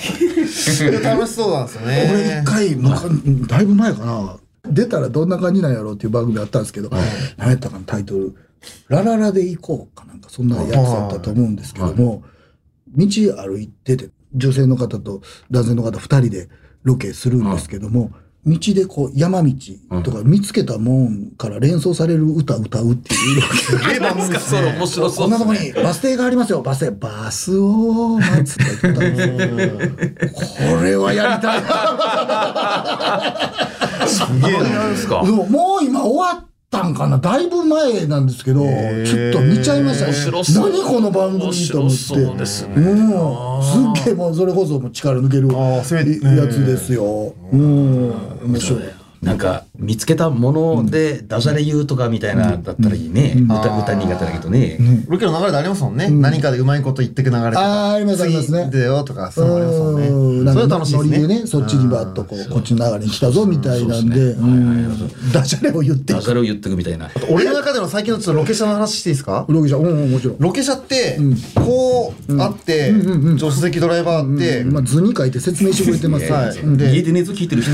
[1.01, 2.45] 楽しそうなんですよ俺ね一。
[2.45, 4.37] 回もうだいぶ前かな
[4.69, 6.89] 出たらどんな感じなんやろうっていう番組あったんですけど、
[7.37, 8.35] 何やったかなタイトル
[8.89, 12.23] 「ラララで行こう」かなんかそんなやつだったと思うんですけども
[12.95, 16.49] 道歩いてて女性の方と男性の方2人で
[16.83, 18.11] ロケするんですけども、
[18.45, 19.51] 道でこう山道
[20.03, 23.41] とか見つけたもんから連想される歌歌うっていう。
[23.95, 24.77] え番組ですそれね。
[24.79, 25.25] 面白そう。
[25.25, 26.63] こんなとこにバス停がありますよ。
[26.63, 29.27] バス停バスを待つって言ったんです
[30.65, 31.61] よこれはやりたい。
[34.09, 34.87] そんな感じな。
[34.87, 40.13] んですかもう今終わったんかなだいぶ前なんですけど、ちょっと見ちゃいましたね。
[40.55, 42.33] 何この番組と思って。
[42.33, 43.63] うですねもう、
[43.95, 47.35] すっげえもうそれこそもう力抜けるやつですよ。
[47.51, 48.11] うん、
[48.45, 48.79] 面白い。
[49.21, 54.77] なんか、見つけたものでダジャレ言うとかみたいなだったらいいね、歌歌苦手だけどね、
[55.07, 56.09] ロケの流れでありますもんね。
[56.09, 57.89] 何かでうまいこと言ってく流れとか。
[57.89, 58.69] あーありますありますね。
[58.71, 60.07] 次だよとか、そうありますもんね。
[60.07, 60.53] うん。
[60.53, 61.17] それは楽しいですね。
[61.17, 65.31] ノリでね、そっちにバッとこう、こっちの流れに来たぞみたいなんで、うん。
[65.33, 67.09] ダジャレを言ってダジャレを言ってくみたいな。
[67.29, 69.45] 俺の中での最近のちょっとロケ車の話していいですか？
[69.49, 70.37] ロケじゃん、うんうん、もちろん。
[70.39, 71.17] ロケ車って、
[71.55, 72.93] こうあって、
[73.37, 77.71] 助手席ドライバーあって、まあ図に書いて説明してくれてますよはい家で寝ず聞いてる人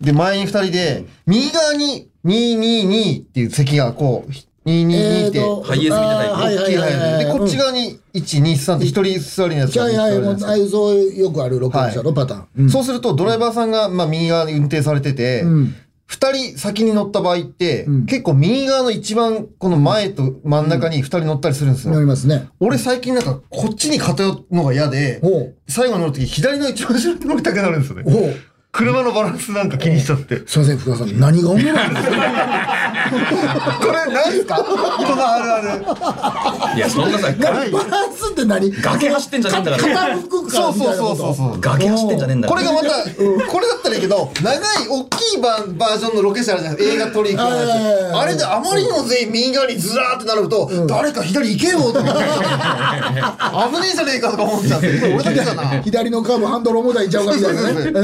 [0.00, 4.30] で、前に二人で、右側に222っていう席がこう、
[4.66, 12.48] 222って、とハイエースみたいなあーはい大はいはいはいきいハイエースで、こっち側に1、2、3って一人座りのやつがはいはい、もう、座るじゃああいうそうよくあるロケ車のパターン。
[12.58, 15.74] うんそうすると、ドライバーさんが、まあ、右側に運転されてて、ん
[16.06, 21.94] 二人先に乗った場合って、ん結構右側の一番、この前と真ん中に二人乗ったりするんですよ。
[21.94, 22.48] なりますね。
[22.58, 25.22] 俺最近なんか、こっちに偏るのが嫌で。
[25.68, 28.34] 最後に乗るとき左の一番後ろに乗りたくなるんですよね。
[28.72, 30.46] 車のバランスなんか気にしちゃって。
[30.46, 31.18] すいません、福田さん。
[31.18, 32.16] 何がおもろいんですか
[33.80, 34.56] これ何すか？
[34.62, 34.76] こ
[35.16, 35.60] のあるあ
[36.74, 36.76] る。
[36.76, 38.70] いやそんなさバランスって何？
[38.70, 41.60] 崖走ってんじゃねえんだから傾くかそうそうそうそうそう。
[41.60, 42.92] 崖走ってんじゃねえんだこれがまた、こ
[43.58, 46.94] れだったらいいけど、長い、大きいバーバージョンのロケ車あるじゃないですか。
[46.94, 47.42] 映画撮り行く。
[47.42, 52.04] あれであまりにも全員右側にずらーってなると、誰か左行けよとか。
[53.72, 54.86] 危ねえじゃねえかとか思っちゃって。
[55.12, 55.82] 俺だけだな。
[55.82, 57.80] 左のカーブハンドル重たいんちゃうかみたいなね。
[57.90, 58.00] う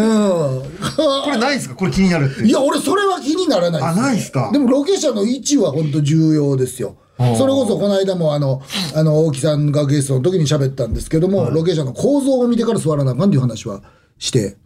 [0.55, 0.56] ん。
[1.25, 1.75] これないんすか？
[1.75, 2.45] これ気になるって。
[2.47, 4.51] いや、俺それは気にならないあないっすか？
[4.53, 6.97] でもロケ車の位置は本当重要ですよ。
[7.39, 8.61] それこそこの間もあの、
[8.95, 13.81] あの、大木さんがゲストの時に喋ったんですけども、ロケ車の構造を見てから座らなあかんっていう話は
[14.19, 14.57] して、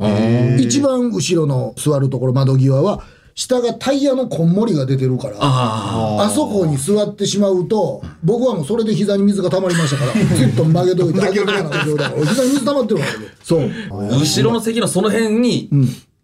[0.58, 3.04] 一番後ろの座るところ、窓際は、
[3.40, 12.12] 下がタイヤのこんもりが出てるから、あそこに座ってしまうと、僕はもうそれで膝に水が溜まりましたから、 ずっと曲げといて、 あげるような状態。
[12.18, 13.18] 俺膝に水溜まってるからね。
[13.42, 13.70] そう。
[13.90, 15.70] 後ろの席のその辺に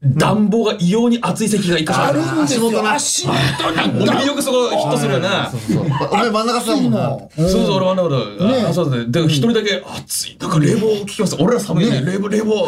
[0.05, 2.91] 暖房が異様に熱い席が一箇所ああるるんですよ。
[2.93, 5.51] 足元に俺よくそこヒットするよな
[6.11, 6.99] お前真ん中座るもんな。
[7.09, 7.31] の。
[7.37, 8.47] そうそう、俺はなるほど。
[8.47, 9.07] ねあそうだね。
[9.09, 10.37] で、一人だけ、暑い。
[10.39, 11.37] なんか冷房効きます。
[11.41, 12.03] 俺ら寒いね。
[12.03, 12.67] 冷房、冷房、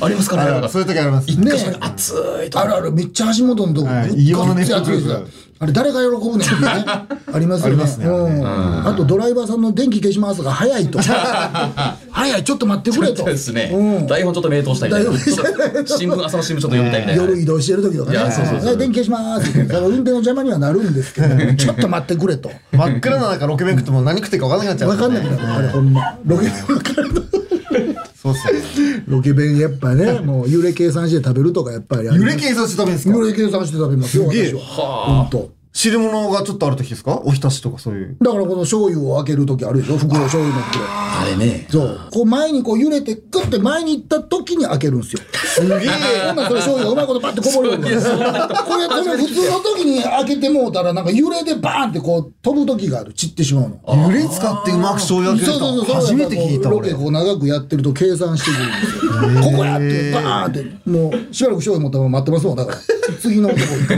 [0.00, 1.30] ありますかねなんかそういう時あります。
[1.30, 2.14] 一箇所で暑
[2.46, 6.84] いとあるある、めっちゃ足元のとこ、異様な熱いですあれ、誰が喜ぶねんっていうね。
[7.32, 7.84] ありますよね。
[8.04, 10.98] うんあと、ドライバーさんの電気消しますが早いと。
[12.10, 13.24] 早い、ちょっと待ってくれと。
[13.24, 14.06] ですねうん。
[14.06, 15.18] 台本ちょっと名答したいみたいな。
[15.18, 17.22] 新聞、朝の新聞ちょっと読みたいみたいな。
[17.22, 18.18] 夜移動してる時とかね。
[18.30, 19.64] そうそうそうね電気消しますって。
[19.64, 22.50] だから運転の邪魔にはなるんですけど、ちょっと待ってくれと。
[22.72, 24.88] 真っ暗な中ロケ弁食っても何食っていいか分かんなくなっちゃう。
[24.90, 25.52] わかんなくなる。
[25.54, 26.18] あれ、ほんま。
[26.26, 29.04] ロケ弁わかるそうっすね。
[29.08, 32.32] ロケ弁やっぱね、 もう揺れ計算して食べるとかやっぱりあります。
[32.34, 33.16] 揺れ計算して食べるんですか？
[33.16, 34.60] 揺れ計算して食べますよ、私は。
[34.60, 35.55] ほんと。
[35.76, 37.20] 汁物がちょっとある時ですか？
[37.22, 38.16] おひたしとかそういう。
[38.18, 39.98] だからこの醤油を開ける時あるでしょ？
[39.98, 40.84] 袋醤油の袋。
[40.88, 41.66] あれね。
[41.70, 42.00] そう。
[42.10, 45.20] こう前にこう揺れて、グッて前に行った時に開けるんですよ。
[45.34, 45.88] すげえ。
[46.28, 48.48] ほんならそれ醤油がうまいことバッてこぼれるから。
[48.64, 53.12] これ、これ普通の時に開けてもうたら、なんか揺れでバーンってこう飛ぶ時がある。
[53.12, 53.78] 散ってしまうの。
[54.08, 55.86] 揺れ使ってうまく醤油開けるそうそうそう。
[55.86, 56.88] と初めて聞いた俺。
[56.90, 59.52] ロケこう長くやってると計算してくるんですよ。
[59.52, 62.56] ここやって、バーンって、もうしばらく醤油持ったまま待ってますもん。
[62.56, 62.78] だから、
[63.20, 63.96] 次のとこ行くと、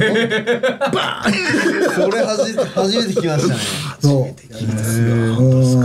[0.96, 3.60] バーンそれ初めて初めて聞きましたね。
[4.00, 4.24] そう。
[5.42, 5.78] うん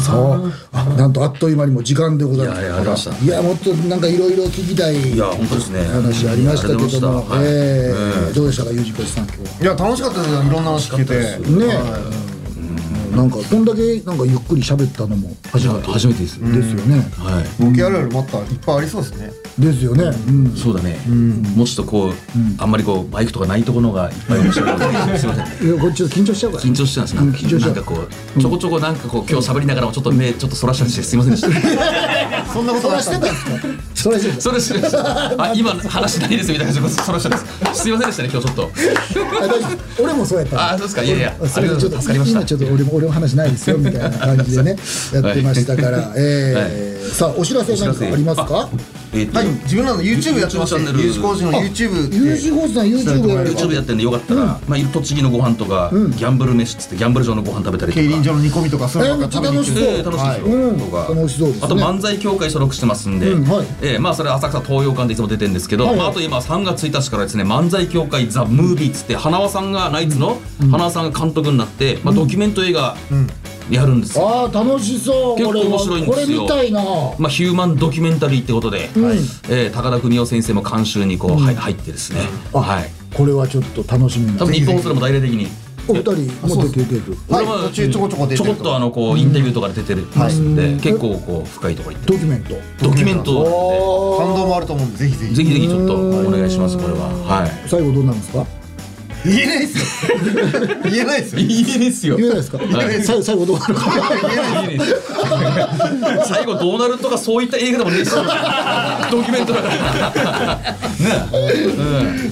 [0.00, 0.52] そう。
[0.72, 2.60] あ、なんとあっという間にもう時間でございます。
[2.60, 5.84] いやいやありましたいや、もっとなんかいろいろ聞きたいいや、本当ですね。
[5.84, 9.62] 話ありましたけども、はいえどうでしたか、ゆうじこさん、今日。
[9.62, 10.42] いや楽しかったですよ。
[10.42, 11.14] いろんな話聞けて。
[11.50, 12.18] ね。
[13.16, 16.38] なんか、こんだけなんかゆっくり喋ったのも初めて初めてです。
[16.38, 16.98] ですよね。
[17.18, 17.64] はい。
[17.64, 19.32] ロケあるあるまたいっぱいありそうですね。
[19.58, 20.04] ですよね。
[20.04, 20.54] うん。
[20.56, 20.98] そうだね。
[21.56, 22.12] もうちょっとこう、
[22.58, 25.18] あんまりこう、バイクとかないところがいっぱい面白い。
[25.18, 25.68] すいません。
[25.68, 26.62] いや、こっちょっと緊張しちゃうから。
[26.64, 28.06] 緊張してたんですうん緊張しちゃうんなかこ
[28.36, 31.48] うちょこちょこなんかこう今日喋りながらもちょっと目ちょっとそらしたりしてすいませんでした
[32.52, 33.68] そんなことそらなかったしてたんですか？
[33.98, 34.40] そらしてた。
[34.40, 37.36] それですあ今話ないですみたいなそらしたで
[37.74, 38.70] すすいませんでしたね今日ちょっと
[40.02, 40.72] 俺もそうやった。
[40.74, 41.02] あそうですか？
[41.02, 44.76] いやいやそれでちょっとありがと助かりました今ちょっと俺も俺も話ないですよみたいな感じでね
[45.12, 48.68] やってましたから、えーさあお知らせ何かありますか？
[49.12, 52.16] えっとはい、自分らの YouTube やってまして、YouTube チャンネル U 字工事の YouTube って。
[52.16, 58.04] U 字工事さん YouTube やる YouTube やってんでよかったら、まあ栃木のご飯とか、ギャンブル飯っつってギャンブル場のご飯食べたりとか。
[58.04, 61.48] 競輪場の煮込みとかそういうの楽しとか楽しそう。
[61.48, 61.62] ですね。
[61.62, 63.66] あと漫才協会所属してますんで、うんはい。
[63.82, 65.92] えーまあそれ浅草東洋館でいつも出てるんですけど、はい。
[65.92, 70.40] はいまあ、あと今3月1日からですね漫才協会ザ・ムービーっつって花輪さんがナイツの
[70.70, 72.96] 花輪さんが監督になって、まあ、ドキュメント映画
[73.70, 75.66] やるんですよ、ああ楽しそう結構これは。
[75.66, 76.42] 面白いんですよ。
[76.46, 76.80] これ見たいな。
[77.18, 78.82] まあ、ヒューマンドキュメンタリーってことで、ん。
[79.50, 82.20] えー高田邦夫先生も監修にこう、はい入ってですね、
[82.54, 85.48] あはい、これはちょっと楽しみな多分日本それも大々的に。
[85.90, 86.10] お二人
[86.46, 87.16] も出て出る。
[87.30, 92.54] はい俺は途中ちょこちょこ出てるちょこっとあのこうインタビューとかで出てるますんで、結構こう深いところ行ってドキュメント。
[92.82, 95.34] ドキュメント感動もあると思うんでぜひぜひ。
[95.34, 97.08] ぜひぜひちょっとお願いしますこれは。
[97.24, 97.50] はい。
[97.66, 98.44] 最後どうなんですか？
[99.24, 100.18] 言えないですよ。
[100.84, 101.40] 言えないですよ。
[101.40, 102.16] いいですよ。
[102.16, 102.58] 言えないですか？
[103.04, 103.82] 最最後どうなるか。
[104.70, 104.94] いいです
[106.28, 110.56] 最後どうなるとかそういった映画でもねえしドキュメントだから。
[110.56, 110.64] ね。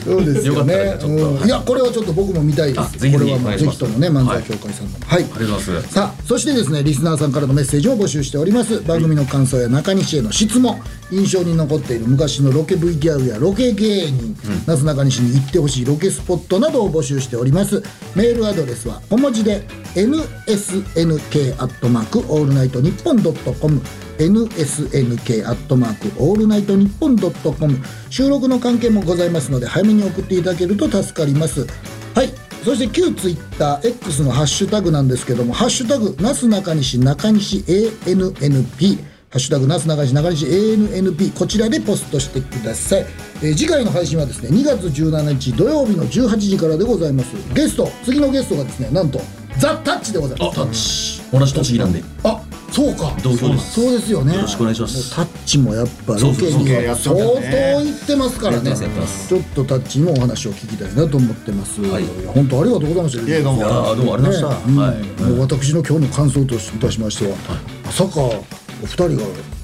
[0.04, 1.30] そうですよよかったねらちょっと。
[1.30, 1.46] うん。
[1.46, 2.98] いやこれはちょっと僕も見たいです。
[2.98, 4.98] これはもうぜひともね漫才協会さんの。
[5.00, 5.24] はい。
[5.24, 5.92] ありがとうございます。
[5.92, 8.80] さあそしてですねリスナーさんからのメッセージを募集しております。
[8.82, 10.80] 番組の感想や中西への質問。
[11.08, 17.82] 印象に残っている昔のロケ VTR やロケ芸人、なすなかにしに行ってほしいロケスポットなどを募集しております。
[18.14, 19.62] メールアドレスは小文字で
[19.94, 23.80] nsnk アットマークオールナイトニッポンドットコム
[24.18, 27.78] nsnk アットマークオールナイトニッポンドットコム
[28.10, 31.66] 収録の関係もございますので早めに送っていただけると助かります。
[32.14, 32.32] はい。
[32.64, 38.98] そして旧ツイッター X のハッシュタグなんですけども「ハッシュタグなすなかにし中西 ANNP」
[39.36, 43.06] ハッシュタグなすなかにし中西 ANNP こちらでポストしてください、
[43.42, 47.34] えー次回の配信はですね2月17日土曜日の18時からでございます。
[47.52, 49.20] ゲスト次のゲストがですねなんと
[49.58, 50.56] ザ・タッチでございあます。
[50.56, 51.38] タッチ。
[51.38, 52.02] 同じ栃木なんで。
[52.24, 53.14] あそうか。
[53.22, 53.72] 同郷です。
[53.74, 54.34] そうですよね。
[54.36, 55.14] よろしくお願いします。
[55.14, 57.40] タッチもやっぱロケには相当
[57.84, 58.74] 行ってますからね。
[58.74, 62.04] ちょっとタッチにもお話を聞きたいなと思ってます、はい。
[62.04, 63.60] や本当ありがとうございましたいやどうも。
[63.60, 67.36] どうもありがとうございました、私の今日の感想といたしましては、
[67.84, 69.22] まさかお二人が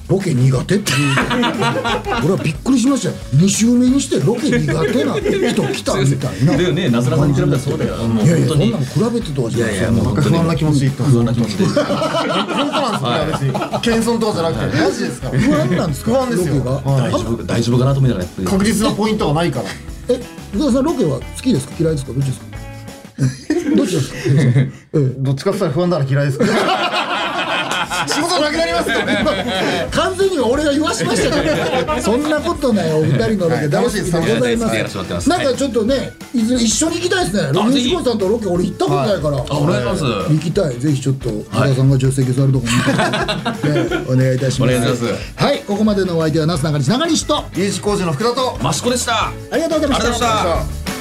[0.08, 0.98] ロケ苦手っていう
[2.24, 3.14] 俺はびっくりしましたよ。
[3.36, 4.58] 2週目にしてロケ苦
[4.92, 5.14] 手な
[5.50, 6.56] 人来たみたいな。
[6.56, 6.88] だよね。
[6.90, 7.96] なすなかに比べたらそうだよ。
[7.96, 8.70] いやいやそん本当に。
[8.72, 9.74] なの比べてとはじゃい。
[9.76, 11.84] やいやもうなんか不安な気持ち不安な気持ちで本当
[13.12, 15.30] なんですよ、 別に謙遜とかじゃなくてマジですか？
[15.30, 16.10] ら不安なんですか？
[16.10, 16.82] 不安ですよ。
[16.84, 19.66] 大丈夫大丈夫かなと思いながらやって確実なポイントがないから。
[20.08, 20.20] え
[20.54, 21.74] 宇田さんロケは好きですか？
[21.80, 22.12] 嫌いですか？
[22.12, 22.46] どっちですか？
[23.18, 24.14] う んどっちですか？
[25.22, 26.91] どっちかって言ったら不安だから嫌いです仕事なくな
[28.72, 28.96] りますよ
[29.92, 31.52] 完全に俺が言わしましたけど。
[32.00, 33.68] そんなことないお二人のロケ。
[33.68, 34.12] 楽しいです。
[34.12, 35.28] まやらせてもらってますす。
[35.28, 37.60] なんかちょっとねいずれ一緒に行きたいですね。
[37.60, 37.88] あぜひ。
[37.88, 39.36] 西越さんとロケ俺行ったことないから。
[39.36, 40.04] あお願いします。
[40.04, 40.78] 行きたい。
[40.78, 42.66] ぜひちょっと宇田さんが助手席座るとこ
[43.62, 44.74] 見て、ね、お願いいたします。
[44.76, 45.14] お願いします。
[45.36, 45.62] はい。
[45.66, 47.44] ここまでのお相手はなすなかにし中西と。
[47.54, 48.58] 有事工事の福田と。
[48.62, 49.32] 益子でした。
[49.50, 50.91] ありがとうございました